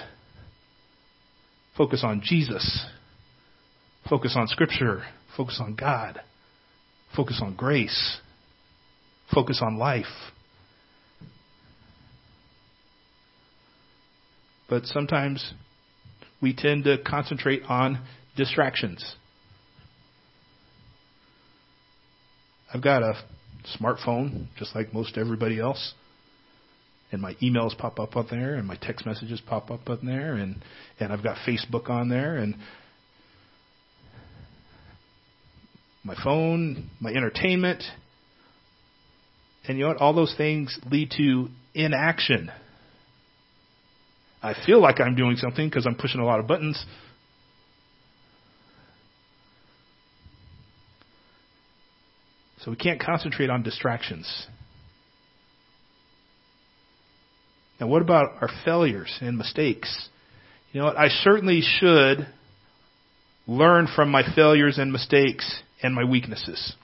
Focus 1.78 2.02
on 2.04 2.22
Jesus. 2.24 2.86
Focus 4.10 4.36
on 4.38 4.48
Scripture. 4.48 5.04
Focus 5.36 5.60
on 5.62 5.76
God. 5.76 6.22
Focus 7.16 7.40
on 7.42 7.56
grace. 7.56 8.20
Focus 9.34 9.62
on 9.62 9.78
life. 9.78 10.06
But 14.70 14.86
sometimes 14.86 15.54
we 16.42 16.54
tend 16.54 16.86
to 16.86 16.98
concentrate 16.98 17.64
on 17.68 18.06
distractions. 18.36 19.16
I've 22.74 22.84
got 22.84 23.02
a 23.02 23.16
smartphone, 23.80 24.48
just 24.58 24.76
like 24.76 24.94
most 24.94 25.18
everybody 25.18 25.60
else. 25.60 25.94
And 27.12 27.22
my 27.22 27.36
emails 27.36 27.78
pop 27.78 28.00
up 28.00 28.18
on 28.18 28.28
there, 28.30 28.56
and 28.56 28.68
my 28.68 28.76
text 28.76 29.06
messages 29.06 29.42
pop 29.46 29.72
up 29.72 29.90
on 29.90 30.06
there, 30.06 30.34
and, 30.34 30.62
and 31.00 31.14
I've 31.14 31.24
got 31.24 31.38
Facebook 31.48 31.90
on 31.90 32.10
there, 32.10 32.36
and 32.36 32.56
my 36.04 36.16
phone, 36.24 36.90
my 37.00 37.12
entertainment. 37.12 37.84
And 39.68 39.78
you 39.78 39.84
know 39.84 39.90
what? 39.90 39.98
All 39.98 40.14
those 40.14 40.34
things 40.38 40.78
lead 40.90 41.12
to 41.18 41.50
inaction. 41.74 42.50
I 44.42 44.54
feel 44.66 44.82
like 44.82 45.02
I'm 45.02 45.16
doing 45.16 45.36
something 45.36 45.68
because 45.68 45.86
I'm 45.86 45.96
pushing 45.96 46.22
a 46.22 46.26
lot 46.26 46.40
of 46.40 46.48
buttons. 46.48 46.86
So 52.60 52.72
we 52.72 52.78
can't 52.78 53.00
concentrate 53.00 53.50
on 53.50 53.64
distractions. 53.64 54.48
Now, 57.80 57.88
what 57.88 58.02
about 58.02 58.42
our 58.42 58.50
failures 58.66 59.16
and 59.22 59.38
mistakes? 59.38 60.10
You 60.72 60.82
know 60.82 60.88
what? 60.88 60.98
I 60.98 61.10
certainly 61.10 61.62
should 61.62 62.28
learn 63.46 63.88
from 63.96 64.10
my 64.10 64.24
failures 64.36 64.78
and 64.78 64.92
mistakes 64.92 65.62
and 65.82 65.94
my 65.94 66.04
weaknesses. 66.04 66.76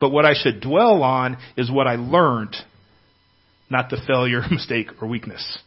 But 0.00 0.10
what 0.10 0.24
I 0.24 0.34
should 0.34 0.60
dwell 0.60 1.02
on 1.02 1.38
is 1.56 1.70
what 1.70 1.86
I 1.86 1.96
learned 1.96 2.56
not 3.68 3.90
the 3.90 4.00
failure, 4.06 4.42
mistake, 4.50 4.88
or 5.00 5.08
weakness. 5.08 5.58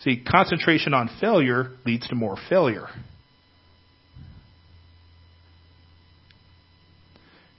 See, 0.00 0.22
concentration 0.22 0.94
on 0.94 1.10
failure 1.20 1.72
leads 1.84 2.06
to 2.08 2.14
more 2.14 2.36
failure. 2.48 2.86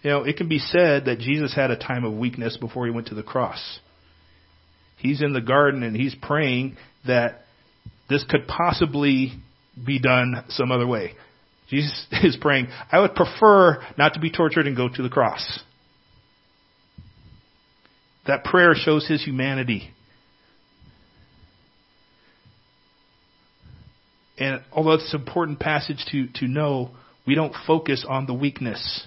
You 0.07 0.13
know, 0.13 0.23
it 0.23 0.37
can 0.37 0.47
be 0.47 0.59
said 0.59 1.03
that 1.07 1.19
Jesus 1.19 1.53
had 1.53 1.69
a 1.69 1.75
time 1.75 2.05
of 2.05 2.13
weakness 2.13 2.55
before 2.55 2.85
he 2.85 2.93
went 2.93 3.07
to 3.07 3.13
the 3.13 3.23
cross. 3.23 3.79
He's 4.95 5.21
in 5.21 5.33
the 5.33 5.41
garden 5.41 5.83
and 5.83 5.97
he's 5.97 6.15
praying 6.15 6.77
that 7.05 7.41
this 8.09 8.23
could 8.23 8.47
possibly 8.47 9.33
be 9.85 9.99
done 9.99 10.45
some 10.47 10.71
other 10.71 10.87
way. 10.87 11.11
Jesus 11.69 12.07
is 12.23 12.37
praying, 12.39 12.69
I 12.89 13.01
would 13.01 13.15
prefer 13.15 13.83
not 13.97 14.13
to 14.13 14.21
be 14.21 14.31
tortured 14.31 14.65
and 14.65 14.77
go 14.77 14.87
to 14.87 15.03
the 15.03 15.09
cross. 15.09 15.59
That 18.27 18.45
prayer 18.45 18.75
shows 18.75 19.05
his 19.05 19.21
humanity. 19.25 19.89
And 24.37 24.61
although 24.71 24.93
it's 24.93 25.13
an 25.13 25.19
important 25.19 25.59
passage 25.59 26.05
to, 26.11 26.27
to 26.35 26.47
know, 26.47 26.91
we 27.25 27.35
don't 27.35 27.53
focus 27.67 28.05
on 28.07 28.25
the 28.25 28.33
weakness. 28.33 29.05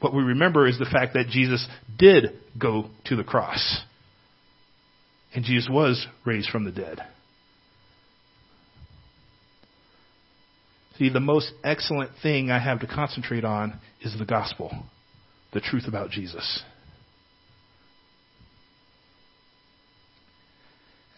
What 0.00 0.14
we 0.14 0.22
remember 0.22 0.66
is 0.66 0.78
the 0.78 0.84
fact 0.84 1.14
that 1.14 1.28
Jesus 1.28 1.66
did 1.96 2.38
go 2.58 2.90
to 3.06 3.16
the 3.16 3.24
cross. 3.24 3.82
And 5.34 5.44
Jesus 5.44 5.68
was 5.70 6.06
raised 6.24 6.50
from 6.50 6.64
the 6.64 6.72
dead. 6.72 7.00
See, 10.98 11.10
the 11.10 11.20
most 11.20 11.52
excellent 11.62 12.10
thing 12.22 12.50
I 12.50 12.58
have 12.58 12.80
to 12.80 12.86
concentrate 12.86 13.44
on 13.44 13.78
is 14.02 14.16
the 14.18 14.24
gospel, 14.24 14.72
the 15.52 15.60
truth 15.60 15.84
about 15.86 16.10
Jesus. 16.10 16.62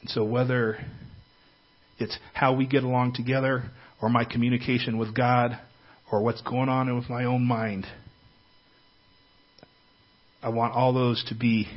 And 0.00 0.10
so, 0.10 0.24
whether 0.24 0.78
it's 1.98 2.18
how 2.34 2.54
we 2.54 2.66
get 2.66 2.84
along 2.84 3.14
together, 3.14 3.70
or 4.02 4.08
my 4.08 4.24
communication 4.24 4.98
with 4.98 5.14
God, 5.14 5.58
or 6.10 6.22
what's 6.22 6.42
going 6.42 6.68
on 6.68 6.94
with 6.94 7.08
my 7.08 7.24
own 7.24 7.46
mind, 7.46 7.86
I 10.42 10.48
want 10.48 10.74
all 10.74 10.92
those 10.92 11.22
to 11.28 11.34
be 11.34 11.68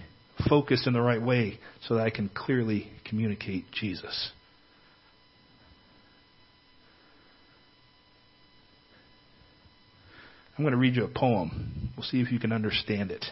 focused 0.47 0.87
in 0.87 0.93
the 0.93 1.01
right 1.01 1.21
way 1.21 1.59
so 1.87 1.95
that 1.95 2.03
I 2.03 2.09
can 2.09 2.29
clearly 2.29 2.89
communicate 3.05 3.65
Jesus. 3.71 4.31
I'm 10.57 10.63
going 10.63 10.73
to 10.73 10.79
read 10.79 10.95
you 10.95 11.03
a 11.03 11.07
poem. 11.07 11.91
We'll 11.97 12.05
see 12.05 12.21
if 12.21 12.31
you 12.31 12.39
can 12.39 12.51
understand 12.51 13.11
it. 13.11 13.25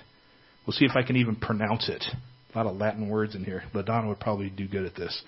We'll 0.66 0.74
see 0.74 0.86
if 0.86 0.96
I 0.96 1.04
can 1.04 1.16
even 1.18 1.36
pronounce 1.36 1.88
it. 1.88 2.04
A 2.54 2.58
lot 2.58 2.68
of 2.68 2.78
Latin 2.78 3.10
words 3.10 3.36
in 3.36 3.46
here. 3.46 3.64
LaDonna 3.74 4.08
would 4.08 4.20
probably 4.20 4.50
do 4.50 4.68
good 4.68 4.86
at 4.86 4.96
this. 4.96 5.24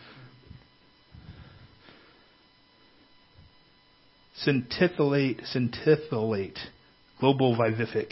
Scintillate, 4.37 5.41
scintillate, 5.45 6.57
global 7.19 7.55
vivific. 7.55 8.11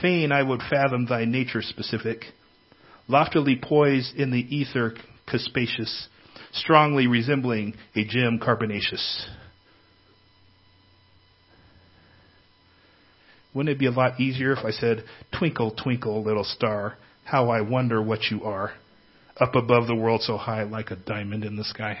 Fain 0.00 0.32
I 0.32 0.42
would 0.42 0.60
fathom 0.70 1.06
thy 1.06 1.24
nature 1.24 1.62
specific. 1.62 2.24
Loftily 3.08 3.58
poised 3.60 4.16
in 4.16 4.30
the 4.30 4.38
ether 4.38 4.94
capacious, 5.26 6.08
strongly 6.52 7.06
resembling 7.06 7.74
a 7.94 8.04
gem 8.04 8.38
carbonaceous. 8.42 9.26
Wouldn't 13.54 13.74
it 13.74 13.78
be 13.78 13.86
a 13.86 13.90
lot 13.90 14.18
easier 14.20 14.52
if 14.52 14.64
I 14.64 14.70
said, 14.70 15.04
Twinkle, 15.36 15.72
twinkle, 15.72 16.22
little 16.22 16.44
star, 16.44 16.96
how 17.24 17.50
I 17.50 17.60
wonder 17.60 18.02
what 18.02 18.30
you 18.30 18.44
are, 18.44 18.72
up 19.36 19.54
above 19.54 19.86
the 19.86 19.94
world 19.94 20.22
so 20.22 20.36
high 20.36 20.62
like 20.62 20.90
a 20.90 20.96
diamond 20.96 21.44
in 21.44 21.56
the 21.56 21.64
sky. 21.64 21.98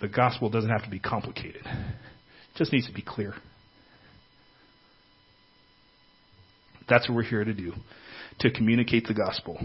The 0.00 0.08
gospel 0.08 0.50
doesn't 0.50 0.70
have 0.70 0.84
to 0.84 0.90
be 0.90 0.98
complicated. 0.98 1.62
It 1.64 2.56
just 2.56 2.72
needs 2.72 2.86
to 2.86 2.92
be 2.92 3.02
clear. 3.02 3.34
That's 6.90 7.08
what 7.08 7.14
we're 7.14 7.22
here 7.22 7.44
to 7.44 7.54
do, 7.54 7.72
to 8.40 8.50
communicate 8.50 9.06
the 9.06 9.14
gospel. 9.14 9.58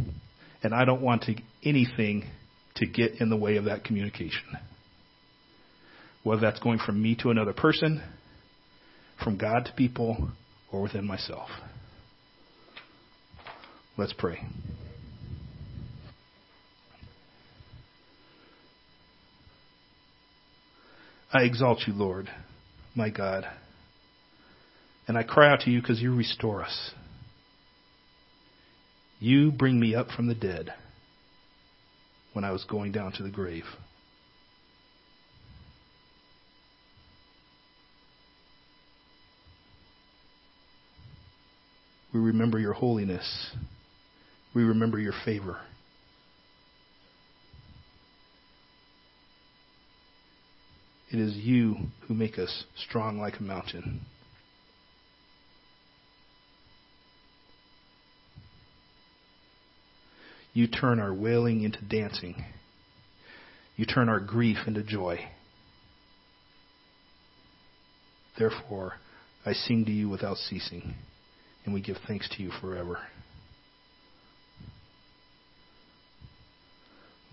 And 0.64 0.74
I 0.74 0.86
don't 0.86 1.02
want 1.02 1.24
to, 1.24 1.36
anything 1.64 2.26
to 2.76 2.86
get 2.86 3.20
in 3.20 3.30
the 3.30 3.36
way 3.36 3.58
of 3.58 3.66
that 3.66 3.84
communication. 3.84 4.44
Whether 6.24 6.42
that's 6.42 6.60
going 6.60 6.80
from 6.80 7.02
me 7.02 7.18
to 7.22 7.32
another 7.32 7.54
person, 7.54 8.04
from 9.24 9.38
God 9.38 9.66
to 9.66 9.74
people, 9.74 10.30
or 10.72 10.84
within 10.84 11.06
myself. 11.06 11.50
Let's 13.98 14.14
pray. 14.14 14.40
I 21.34 21.44
exalt 21.44 21.84
you, 21.88 21.94
Lord, 21.94 22.30
my 22.94 23.10
God. 23.10 23.46
And 25.08 25.18
I 25.18 25.24
cry 25.24 25.52
out 25.52 25.62
to 25.62 25.72
you 25.72 25.82
because 25.82 26.02
you 26.02 26.16
restore 26.16 26.64
us. 26.64 26.92
You 29.20 29.52
bring 29.52 29.80
me 29.80 29.96
up 29.96 30.10
from 30.10 30.28
the 30.28 30.36
dead 30.36 30.74
when 32.34 32.44
I 32.44 32.52
was 32.52 32.64
going 32.64 32.92
down 32.92 33.14
to 33.14 33.24
the 33.24 33.30
grave. 33.30 33.66
We 42.14 42.20
remember 42.20 42.60
your 42.60 42.74
holiness 42.74 43.52
we 44.56 44.64
remember 44.64 44.98
your 44.98 45.14
favor. 45.26 45.58
It 51.12 51.20
is 51.20 51.36
you 51.36 51.76
who 52.08 52.14
make 52.14 52.40
us 52.40 52.64
strong 52.78 53.20
like 53.20 53.40
a 53.40 53.44
mountain. 53.44 54.02
You 60.56 60.68
turn 60.68 61.02
our 61.02 61.14
wailing 61.14 61.64
into 61.64 61.84
dancing. 61.84 62.46
You 63.76 63.86
turn 63.86 64.08
our 64.08 64.22
grief 64.22 64.60
into 64.66 64.84
joy. 64.84 65.20
Therefore, 68.40 68.94
I 69.46 69.52
sing 69.52 69.84
to 69.84 69.92
you 69.92 70.08
without 70.08 70.38
ceasing, 70.38 70.96
and 71.66 71.74
we 71.74 71.82
give 71.82 71.98
thanks 72.08 72.30
to 72.30 72.42
you 72.42 72.52
forever. 72.62 73.00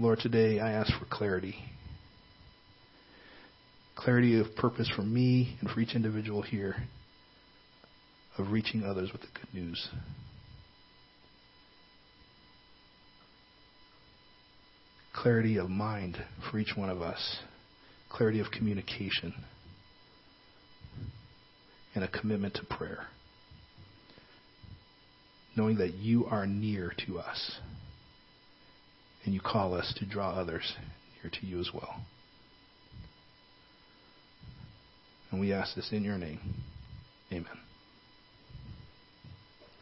Lord, 0.00 0.18
today 0.18 0.58
I 0.58 0.72
ask 0.72 0.92
for 0.98 1.04
clarity. 1.04 1.54
Clarity 3.94 4.40
of 4.40 4.56
purpose 4.56 4.90
for 4.96 5.02
me 5.02 5.58
and 5.60 5.70
for 5.70 5.78
each 5.78 5.94
individual 5.94 6.42
here 6.42 6.74
of 8.36 8.50
reaching 8.50 8.82
others 8.82 9.12
with 9.12 9.20
the 9.20 9.28
good 9.28 9.54
news. 9.54 9.88
Clarity 15.12 15.58
of 15.58 15.68
mind 15.68 16.16
for 16.50 16.58
each 16.58 16.76
one 16.76 16.88
of 16.90 17.02
us, 17.02 17.38
clarity 18.10 18.40
of 18.40 18.50
communication, 18.50 19.34
and 21.94 22.04
a 22.04 22.08
commitment 22.08 22.54
to 22.54 22.64
prayer. 22.64 23.06
Knowing 25.56 25.76
that 25.76 25.94
you 25.94 26.24
are 26.26 26.46
near 26.46 26.92
to 27.06 27.18
us 27.18 27.58
and 29.24 29.34
you 29.34 29.40
call 29.40 29.74
us 29.74 29.92
to 29.98 30.06
draw 30.06 30.30
others 30.30 30.74
near 31.22 31.30
to 31.30 31.46
you 31.46 31.60
as 31.60 31.70
well. 31.72 32.00
And 35.30 35.40
we 35.40 35.52
ask 35.52 35.74
this 35.74 35.92
in 35.92 36.04
your 36.04 36.18
name. 36.18 36.40
Amen. 37.30 37.58